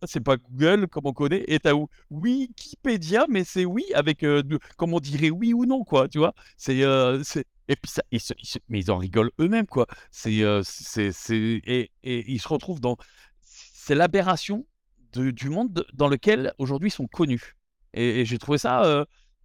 C'est 0.06 0.20
pas 0.20 0.36
Google 0.36 0.88
comme 0.88 1.06
on 1.06 1.12
connaît. 1.12 1.44
Et 1.48 1.58
t'as 1.58 1.72
Wikipédia, 2.10 3.26
mais 3.28 3.44
c'est 3.44 3.64
oui 3.64 3.84
avec, 3.94 4.22
euh, 4.24 4.42
comme 4.76 4.94
on 4.94 5.00
dirait 5.00 5.30
oui 5.30 5.52
ou 5.54 5.66
non, 5.66 5.84
quoi. 5.84 6.08
Tu 6.08 6.18
vois? 6.18 6.34
C'est, 6.56 6.82
euh, 6.82 7.22
et 7.68 7.76
puis 7.76 7.90
ça, 7.90 8.02
ils 8.10 8.20
se- 8.20 8.34
mais 8.68 8.80
ils 8.80 8.90
en 8.90 8.98
rigolent 8.98 9.30
eux-mêmes, 9.40 9.66
quoi. 9.66 9.86
C'est, 10.10 10.42
euh, 10.42 10.62
c'est, 10.64 11.10
et, 11.36 11.90
et 12.02 12.32
ils 12.32 12.40
se 12.40 12.48
retrouvent 12.48 12.80
dans, 12.80 12.96
c'est 13.42 13.94
l'aberration 13.94 14.66
du 15.12 15.48
monde 15.48 15.72
de- 15.72 15.86
dans 15.94 16.08
lequel 16.08 16.52
aujourd'hui 16.58 16.88
ils 16.88 16.92
sont 16.92 17.06
connus. 17.06 17.54
Et, 17.92 18.24
j'ai 18.24 18.38
trouvé 18.38 18.58
ça 18.58 18.82
euh, 18.84 19.04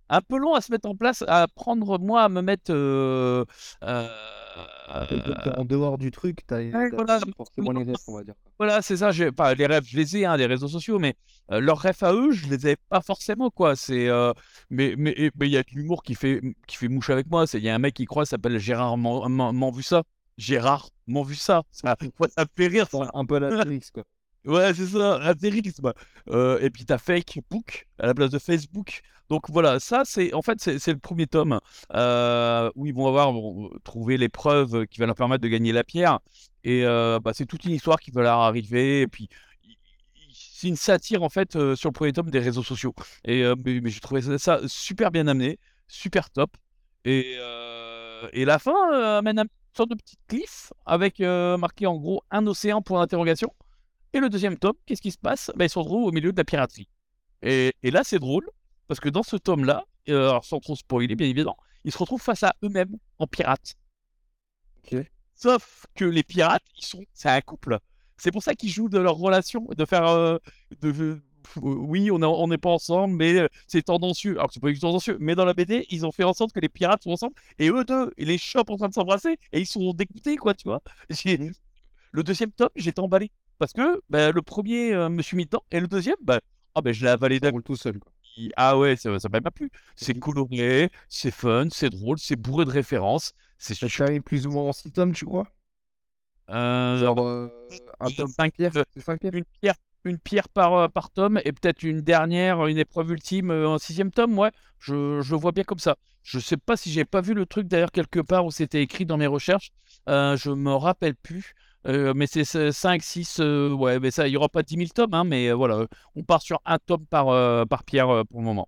un 0.10 0.22
peu 0.22 0.38
long 0.39 0.56
à 0.56 0.62
se 0.62 0.72
mettre 0.72 0.89
en 0.89 0.95
place, 0.95 1.24
à 1.28 1.43
apprendre 1.43 2.00
moi 2.00 2.24
à 2.24 2.30
me 2.30 2.41
mettre 2.41 2.72
euh, 2.74 3.45
Euh, 3.84 4.08
en 5.58 5.65
dehors 5.65 5.98
du 5.98 6.12
truc, 6.12 6.45
tu 6.48 6.54
as, 6.54 6.89
voilà, 6.89 7.19
forcément 7.36 7.72
les 7.72 7.84
rêves, 7.84 7.95
on 8.08 8.15
va 8.15 8.24
dire. 8.24 8.34
Voilà, 8.58 8.82
c'est 8.82 8.98
ça. 8.98 9.12
Pas 9.36 9.54
les 9.54 9.65
rêves, 9.65 9.86
je 9.86 9.98
les 9.98 10.17
ai, 10.17 10.26
hein, 10.26 10.38
des 10.38 10.45
réseaux 10.45 10.67
sociaux, 10.67 11.00
mais 11.00 11.15
leurs 11.50 11.80
rêves 11.80 12.02
à 12.02 12.13
eux, 12.13 12.32
je 12.32 12.48
les 12.48 12.67
ai 12.67 12.76
pas 12.89 13.02
forcément, 13.02 13.50
quoi. 13.50 13.76
C'est, 13.76 14.10
mais 14.69 14.95
mais 14.98 15.32
il 15.41 15.48
y 15.48 15.58
a 15.58 15.63
de 15.63 15.69
l'humour 15.74 16.04
qui 16.04 16.15
fait 16.15 16.41
qui 16.67 16.78
fait 16.78 16.88
mouche 16.88 17.10
avec 17.10 17.28
moi. 17.28 17.48
C'est 17.48 17.58
il 17.58 17.63
y 17.63 17.69
a 17.69 17.76
un 17.76 17.80
mec 17.80 17.93
qui 17.93 18.06
croit, 18.06 18.26
s'appelle 18.26 18.58
Gérard 18.58 18.98
m'en 18.98 19.72
vu 19.72 19.84
ça. 19.84 20.04
Gérard 20.38 20.89
m'en 21.08 21.24
vu 21.24 21.36
ça. 21.36 21.63
Ça, 21.72 21.95
ça 22.36 22.45
fait 22.56 22.67
rire. 22.67 22.88
Un 23.13 23.26
peu 23.26 23.39
la 23.39 23.50
quoi. 23.93 24.04
Ouais, 24.45 24.73
c'est 24.73 24.88
ça, 24.88 25.19
intérisme. 25.21 25.93
Euh, 26.30 26.60
et 26.60 26.69
puis 26.69 26.86
t'as 26.86 26.97
Facebook 26.97 27.88
à 27.99 28.08
la 28.08 28.13
place 28.13 28.30
de 28.32 28.39
Facebook. 28.39 29.02
Donc 29.30 29.49
voilà, 29.49 29.80
ça 29.80 30.04
c'est 30.06 30.34
en 30.34 30.41
fait 30.41 30.60
c'est 30.60 30.91
le 30.91 30.97
premier 30.97 31.28
tome 31.28 31.60
euh, 31.93 32.71
où 32.75 32.88
ils 32.88 32.93
vont 32.93 33.08
avoir 33.08 33.32
trouvé 33.84 34.17
les 34.17 34.30
preuves 34.30 34.88
qui 34.88 34.99
vont 34.99 35.06
leur 35.06 35.15
permettre 35.15 35.43
de 35.43 35.47
gagner 35.49 35.71
la 35.71 35.84
pierre. 35.84 36.19
Et 36.63 36.86
euh, 36.86 37.19
bah, 37.19 37.32
c'est 37.34 37.45
toute 37.45 37.65
une 37.65 37.73
histoire 37.73 37.99
qui 37.99 38.12
va 38.12 38.23
leur 38.23 38.39
arriver. 38.39 39.02
Et 39.02 39.08
puis 39.08 39.30
c'est 40.34 40.67
une 40.67 40.75
satire 40.78 41.21
en 41.21 41.30
fait 41.30 41.52
sur 41.75 41.89
le 41.89 41.93
premier 41.93 42.13
tome 42.13 42.32
des 42.32 42.39
réseaux 42.39 42.63
sociaux. 42.63 42.95
Et 43.25 43.43
mais, 43.65 43.89
j'ai 43.89 43.99
trouvé 43.99 44.21
ça, 44.38 44.62
super 44.67 45.12
bien 45.12 45.28
amené, 45.28 45.60
super 45.88 46.30
top. 46.30 46.52
Et, 47.06 47.38
et 48.34 48.45
la 48.45 48.58
fin 48.60 49.17
amène 49.17 49.39
une 49.39 49.47
sorte 49.75 49.89
de 49.89 49.95
petite 49.95 50.19
cliff 50.28 50.73
avec 50.86 51.19
marqué 51.19 51.86
en 51.88 51.97
gros 51.97 52.23
un 52.32 52.47
océan 52.47 52.82
pour 52.82 52.97
l'interrogation. 52.97 53.54
Et 54.13 54.19
le 54.19 54.30
deuxième 54.30 54.58
tome, 54.58 54.76
qu'est-ce 54.86 55.02
qui 55.02 55.12
se 55.12 55.17
passe? 55.17 55.52
Ben, 55.56 55.65
Ils 55.65 55.69
se 55.69 55.78
retrouvent 55.78 56.06
au 56.06 56.12
milieu 56.12 56.32
de 56.32 56.38
la 56.38 56.43
piraterie. 56.43 56.89
Et, 57.41 57.74
là, 57.84 58.02
c'est 58.04 58.19
drôle, 58.19 58.50
parce 58.88 59.00
que 59.00 59.10
dans 59.10 59.24
ce 59.24 59.38
tome-là, 59.38 59.86
euh, 60.10 60.30
alors 60.30 60.45
sans 60.45 60.60
trop 60.60 60.76
spoiler, 60.76 61.15
bien 61.15 61.28
évidemment, 61.28 61.58
ils 61.84 61.91
se 61.91 61.98
retrouvent 61.98 62.22
face 62.22 62.43
à 62.43 62.54
eux-mêmes 62.63 62.98
en 63.19 63.28
pirates. 63.28 63.76
Sauf 65.36 65.86
que 65.95 66.04
les 66.04 66.24
pirates, 66.24 66.63
ils 66.78 66.84
sont, 66.84 67.04
c'est 67.13 67.30
un 67.30 67.41
couple. 67.41 67.80
C'est 68.17 68.32
pour 68.32 68.43
ça 68.43 68.56
qu'ils 68.56 68.69
jouent 68.69 68.89
de 68.89 69.00
leur 69.00 69.15
relation, 69.15 69.65
de 69.78 69.86
faire, 69.86 70.06
euh, 70.08 70.38
de, 70.82 71.22
oui, 71.62 72.12
on 72.12 72.48
n'est 72.48 72.58
pas 72.58 72.69
ensemble, 72.69 73.15
mais 73.15 73.36
euh, 73.36 73.48
c'est 73.67 73.84
tendancieux. 73.84 74.38
Alors 74.38 74.52
c'est 74.52 74.60
pas 74.60 74.72
du 74.72 74.80
tendancieux, 74.80 75.17
mais 75.19 75.36
dans 75.36 75.45
la 75.45 75.54
BD, 75.54 75.86
ils 75.89 76.06
ont 76.06 76.12
fait 76.12 76.24
en 76.24 76.34
sorte 76.34 76.52
que 76.52 76.60
les 76.60 76.69
pirates 76.69 77.04
sont 77.04 77.12
ensemble 77.12 77.34
et 77.58 77.69
eux 77.69 77.84
deux, 77.86 78.12
ils 78.17 78.28
les 78.28 78.38
chopent 78.38 78.69
en 78.69 78.78
train 78.78 78.89
de 78.89 78.93
s'embrasser 78.93 79.38
et 79.54 79.60
ils 79.60 79.67
sont 79.67 79.93
dégoûtés, 79.93 80.36
quoi, 80.36 80.54
tu 80.54 80.65
vois. 80.65 80.82
Mmh. 81.10 81.52
Le 82.12 82.24
deuxième 82.24 82.52
tome, 82.52 82.69
j'étais 82.76 83.00
emballé. 83.00 83.32
Parce 83.60 83.74
que 83.74 84.02
bah, 84.10 84.32
le 84.32 84.41
premier 84.41 84.93
euh, 84.93 85.10
me 85.10 85.22
suis 85.22 85.38
mis 85.38 85.45
dedans 85.45 85.63
et 85.72 85.80
le 85.80 85.88
deuxième, 85.88 86.15
bah, 86.22 86.39
ah, 86.76 86.82
bah, 86.82 86.91
je 86.93 87.04
l'ai 87.04 87.12
avalé 87.12 87.39
d'un 87.39 87.52
tout 87.60 87.76
seul. 87.76 88.00
Ah 88.56 88.78
ouais, 88.78 88.95
ça 88.95 89.10
m'a 89.12 89.41
pas 89.41 89.52
plu. 89.52 89.69
C'est 89.98 90.17
coloré, 90.17 90.89
c'est 91.10 91.32
fun, 91.32 91.67
c'est 91.72 91.89
drôle, 91.89 92.17
c'est 92.19 92.38
bourré 92.38 92.63
de 92.63 92.72
références. 92.72 93.34
C'est 93.58 93.76
Ça 93.76 94.06
plus 94.24 94.48
ou 94.48 94.52
moins 94.52 94.63
en 94.63 94.72
6 94.72 94.91
tomes, 94.93 95.12
tu 95.12 95.26
crois? 95.26 95.48
Euh, 96.50 96.98
Genre 96.98 97.19
euh, 97.19 97.50
un 98.00 98.10
tome 98.10 98.30
5 98.30 98.54
pierres, 98.54 98.72
Une 99.34 99.43
pierre, 99.62 99.76
une 100.06 100.17
pierre 100.17 100.48
par, 100.48 100.89
par 100.89 101.12
tome 101.12 101.41
et 101.43 101.52
peut-être 101.52 101.84
une 101.84 102.00
dernière, 102.02 102.65
une 102.67 102.78
épreuve 102.78 103.12
ultime 103.12 103.52
en 103.52 103.78
sixième 103.78 104.12
tome, 104.12 104.39
ouais. 104.39 104.52
Je, 104.80 105.19
je 105.22 105.36
vois 105.36 105.52
bien 105.52 105.65
comme 105.65 105.80
ça. 105.80 105.98
Je 106.24 106.39
sais 106.39 106.58
pas 106.58 106.78
si 106.78 106.91
j'ai 106.91 107.04
pas 107.04 107.19
vu 107.19 107.34
le 107.34 107.45
truc 107.45 107.67
d'ailleurs 107.67 107.91
quelque 107.91 108.22
part 108.22 108.45
où 108.45 108.52
c'était 108.52 108.82
écrit 108.82 109.06
dans 109.06 109.17
mes 109.17 109.28
recherches. 109.28 109.72
je 110.08 110.52
me 110.52 110.74
rappelle 110.74 111.15
plus. 111.15 111.54
Euh, 111.87 112.13
mais 112.13 112.27
c'est 112.27 112.43
5, 112.43 113.01
6, 113.01 113.39
euh, 113.39 113.71
ouais, 113.71 113.99
mais 113.99 114.11
ça, 114.11 114.27
il 114.27 114.31
n'y 114.31 114.37
aura 114.37 114.49
pas 114.49 114.63
10 114.63 114.75
000 114.75 114.87
tomes, 114.93 115.13
hein, 115.13 115.23
mais 115.23 115.49
euh, 115.49 115.55
voilà, 115.55 115.87
on 116.15 116.23
part 116.23 116.41
sur 116.41 116.61
un 116.65 116.77
tome 116.77 117.05
par, 117.05 117.27
par 117.67 117.83
pierre 117.83 118.25
pour 118.29 118.39
le 118.39 118.45
moment. 118.45 118.67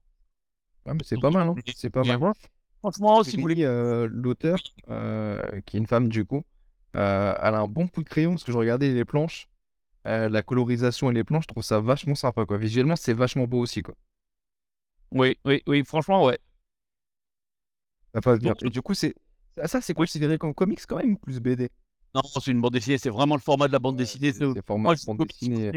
c'est 1.03 1.19
pas 1.19 1.29
mal, 1.29 1.49
hein 1.49 1.55
c'est 1.75 1.89
pas 1.89 2.03
mal. 2.03 2.19
Franchement, 2.79 3.23
si 3.23 3.35
vous 3.35 3.41
voulez. 3.41 3.65
L'auteur, 4.09 4.57
qui 5.65 5.77
est 5.77 5.79
une 5.79 5.87
femme 5.87 6.07
du 6.09 6.25
coup, 6.25 6.43
elle 6.93 6.99
a 7.01 7.59
un 7.59 7.67
bon 7.67 7.87
coup 7.87 8.03
de 8.03 8.09
crayon 8.09 8.31
parce 8.31 8.43
que 8.43 8.51
je 8.51 8.57
regardais 8.57 8.93
les 8.93 9.05
planches, 9.05 9.49
la 10.05 10.41
colorisation 10.41 11.11
et 11.11 11.13
les 11.13 11.23
planches, 11.23 11.43
je 11.43 11.49
trouve 11.49 11.63
ça 11.63 11.79
vachement 11.79 12.15
sympa, 12.15 12.45
quoi. 12.45 12.57
Visuellement, 12.57 12.95
c'est 12.95 13.13
vachement 13.13 13.45
beau 13.45 13.59
aussi, 13.59 13.81
quoi. 13.81 13.95
Oui, 15.11 15.37
oui, 15.43 15.61
oui, 15.67 15.83
franchement, 15.83 16.23
ouais. 16.23 16.39
Ça 18.13 18.21
passe 18.21 18.39
bien. 18.39 18.53
Et 18.63 18.69
du 18.69 18.81
coup, 18.81 18.93
c'est 18.93 19.13
ça, 19.65 19.81
c'est 19.81 19.93
considéré 19.93 20.37
comme 20.37 20.53
comics 20.53 20.79
quand 20.87 20.95
même, 20.95 21.17
plus 21.17 21.41
BD 21.41 21.69
non, 22.13 22.21
c'est 22.23 22.51
une 22.51 22.61
bande 22.61 22.73
dessinée, 22.73 22.97
c'est 22.97 23.09
vraiment 23.09 23.35
le 23.35 23.41
format 23.41 23.67
de 23.67 23.73
la 23.73 23.79
bande 23.79 23.95
dessinée. 23.95 24.33
C'est 24.33 24.65
format 24.65 24.95
de 24.95 25.05
bande 25.05 25.25
dessinée. 25.27 25.71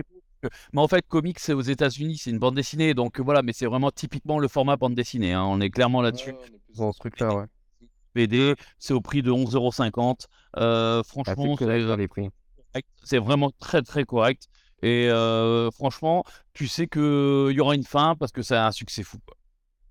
Mais 0.72 0.80
en 0.80 0.88
fait, 0.88 1.06
comics, 1.06 1.38
c'est 1.38 1.52
aux 1.52 1.62
États-Unis, 1.62 2.18
c'est 2.18 2.30
une 2.30 2.38
bande 2.38 2.54
dessinée, 2.54 2.92
donc 2.92 3.20
voilà, 3.20 3.42
mais 3.42 3.52
c'est 3.52 3.66
vraiment 3.66 3.90
typiquement 3.90 4.38
le 4.38 4.48
format 4.48 4.76
bande 4.76 4.94
dessinée. 4.94 5.32
Hein, 5.32 5.44
on 5.44 5.60
est 5.60 5.70
clairement 5.70 6.02
là-dessus. 6.02 6.34
dans 6.76 6.92
ce 6.92 6.98
truc-là, 6.98 7.34
ouais. 7.34 7.44
BD, 8.14 8.54
c'est 8.78 8.94
au 8.94 9.00
prix 9.00 9.22
de 9.22 9.30
11,50€. 9.30 10.26
Euh, 10.56 11.02
franchement, 11.02 11.56
c'est 13.02 13.18
vraiment 13.18 13.50
très 13.58 13.82
très 13.82 14.04
correct. 14.04 14.48
Et 14.82 15.08
euh, 15.08 15.70
franchement, 15.70 16.24
tu 16.52 16.68
sais 16.68 16.86
qu'il 16.86 17.50
y 17.50 17.60
aura 17.60 17.74
une 17.74 17.84
fin 17.84 18.14
parce 18.16 18.30
que 18.32 18.42
c'est 18.42 18.56
un 18.56 18.70
succès 18.70 19.02
fou. 19.02 19.18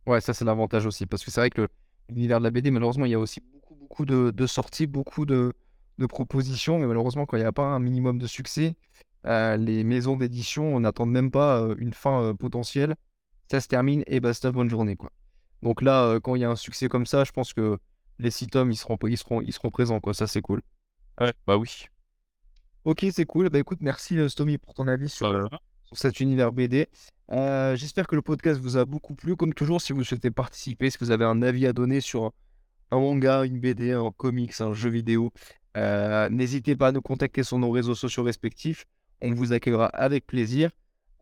Ouais, 0.06 0.22
ça 0.22 0.34
c'est 0.34 0.46
l'avantage 0.46 0.86
aussi. 0.86 1.06
Parce 1.06 1.24
que 1.24 1.32
c'est 1.32 1.42
vrai 1.42 1.50
que 1.50 1.68
l'univers 2.10 2.40
de 2.40 2.44
la 2.44 2.52
BD, 2.52 2.72
malheureusement, 2.72 3.06
il 3.06 3.12
y 3.12 3.16
a 3.16 3.20
aussi 3.20 3.42
beaucoup, 3.42 3.76
beaucoup 3.76 4.06
de 4.06 4.48
sorties, 4.48 4.88
beaucoup 4.88 5.26
de, 5.26 5.54
de 5.98 6.06
propositions, 6.06 6.80
mais 6.80 6.88
malheureusement, 6.88 7.26
quand 7.26 7.38
il 7.38 7.42
n'y 7.42 7.46
a 7.46 7.52
pas 7.52 7.66
un 7.66 7.80
minimum 7.80 8.18
de 8.18 8.28
succès, 8.28 8.76
euh, 9.26 9.56
les 9.58 9.84
maisons 9.84 10.18
d'édition 10.18 10.80
n'attendent 10.80 11.12
même 11.12 11.32
pas 11.32 11.62
euh, 11.62 11.76
une 11.78 11.94
fin 11.94 12.24
euh, 12.24 12.34
potentielle. 12.34 12.96
Ça 13.50 13.62
se 13.62 13.68
termine 13.68 14.04
et 14.08 14.20
basta, 14.20 14.52
bonne 14.52 14.70
journée. 14.70 14.96
Quoi. 14.96 15.12
Donc 15.62 15.82
là, 15.82 16.20
quand 16.20 16.36
il 16.36 16.42
y 16.42 16.46
a 16.46 16.50
un 16.50 16.56
succès 16.56 16.90
comme 16.90 17.06
ça, 17.06 17.24
je 17.24 17.32
pense 17.32 17.54
que 17.54 17.78
les 18.20 18.32
six 18.32 18.48
tomes, 18.48 18.72
ils 18.72 18.76
seront, 18.76 18.98
ils 19.04 19.18
seront, 19.18 19.42
ils 19.42 19.54
seront 19.54 19.70
présents. 19.70 20.00
Quoi. 20.00 20.14
Ça, 20.14 20.28
c'est 20.28 20.42
cool. 20.42 20.62
Ouais, 21.22 21.34
bah 21.46 21.58
oui. 21.58 21.86
Ok, 22.86 23.06
c'est 23.12 23.26
cool. 23.26 23.50
Bah 23.50 23.60
écoute, 23.60 23.80
merci 23.82 24.18
Stomy 24.30 24.58
pour 24.58 24.74
ton 24.74 24.88
avis 24.88 25.08
sur, 25.08 25.32
bah, 25.32 25.60
sur 25.84 25.98
cet 25.98 26.20
univers 26.20 26.52
BD. 26.52 26.88
J'espère 27.30 28.08
que 28.08 28.16
le 28.16 28.22
podcast 28.22 28.60
vous 28.60 28.78
a 28.78 28.86
beaucoup 28.86 29.16
plu. 29.16 29.36
Comme 29.36 29.54
toujours, 29.54 29.82
si 29.82 29.94
vous 29.94 30.04
souhaitez 30.04 30.32
participer, 30.32 30.90
si 30.90 30.98
vous 31.00 31.12
avez 31.12 31.26
un 31.26 31.42
avis 31.42 31.68
à 31.68 31.74
donner 31.74 32.02
sur 32.02 32.34
un 32.92 33.00
manga, 33.00 33.46
une 33.46 33.60
BD, 33.60 33.92
un 33.92 34.12
comics, 34.12 34.60
un 34.60 34.74
jeu 34.74 34.90
vidéo, 34.90 35.32
euh, 35.78 36.30
n'hésitez 36.30 36.76
pas 36.76 36.90
à 36.90 36.92
nous 36.92 37.02
contacter 37.02 37.44
sur 37.44 37.58
nos 37.58 37.72
réseaux 37.72 37.96
sociaux 37.96 38.24
respectifs. 38.24 38.86
On 39.22 39.34
vous 39.34 39.54
accueillera 39.54 39.88
avec 39.88 40.28
plaisir. 40.28 40.70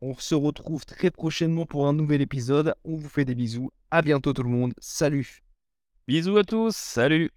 On 0.01 0.15
se 0.15 0.33
retrouve 0.33 0.85
très 0.85 1.11
prochainement 1.11 1.65
pour 1.65 1.87
un 1.87 1.93
nouvel 1.93 2.21
épisode. 2.21 2.73
On 2.83 2.95
vous 2.95 3.09
fait 3.09 3.25
des 3.25 3.35
bisous. 3.35 3.71
À 3.91 4.01
bientôt 4.01 4.33
tout 4.33 4.43
le 4.43 4.49
monde. 4.49 4.73
Salut. 4.79 5.43
Bisous 6.07 6.37
à 6.37 6.43
tous. 6.43 6.75
Salut. 6.75 7.31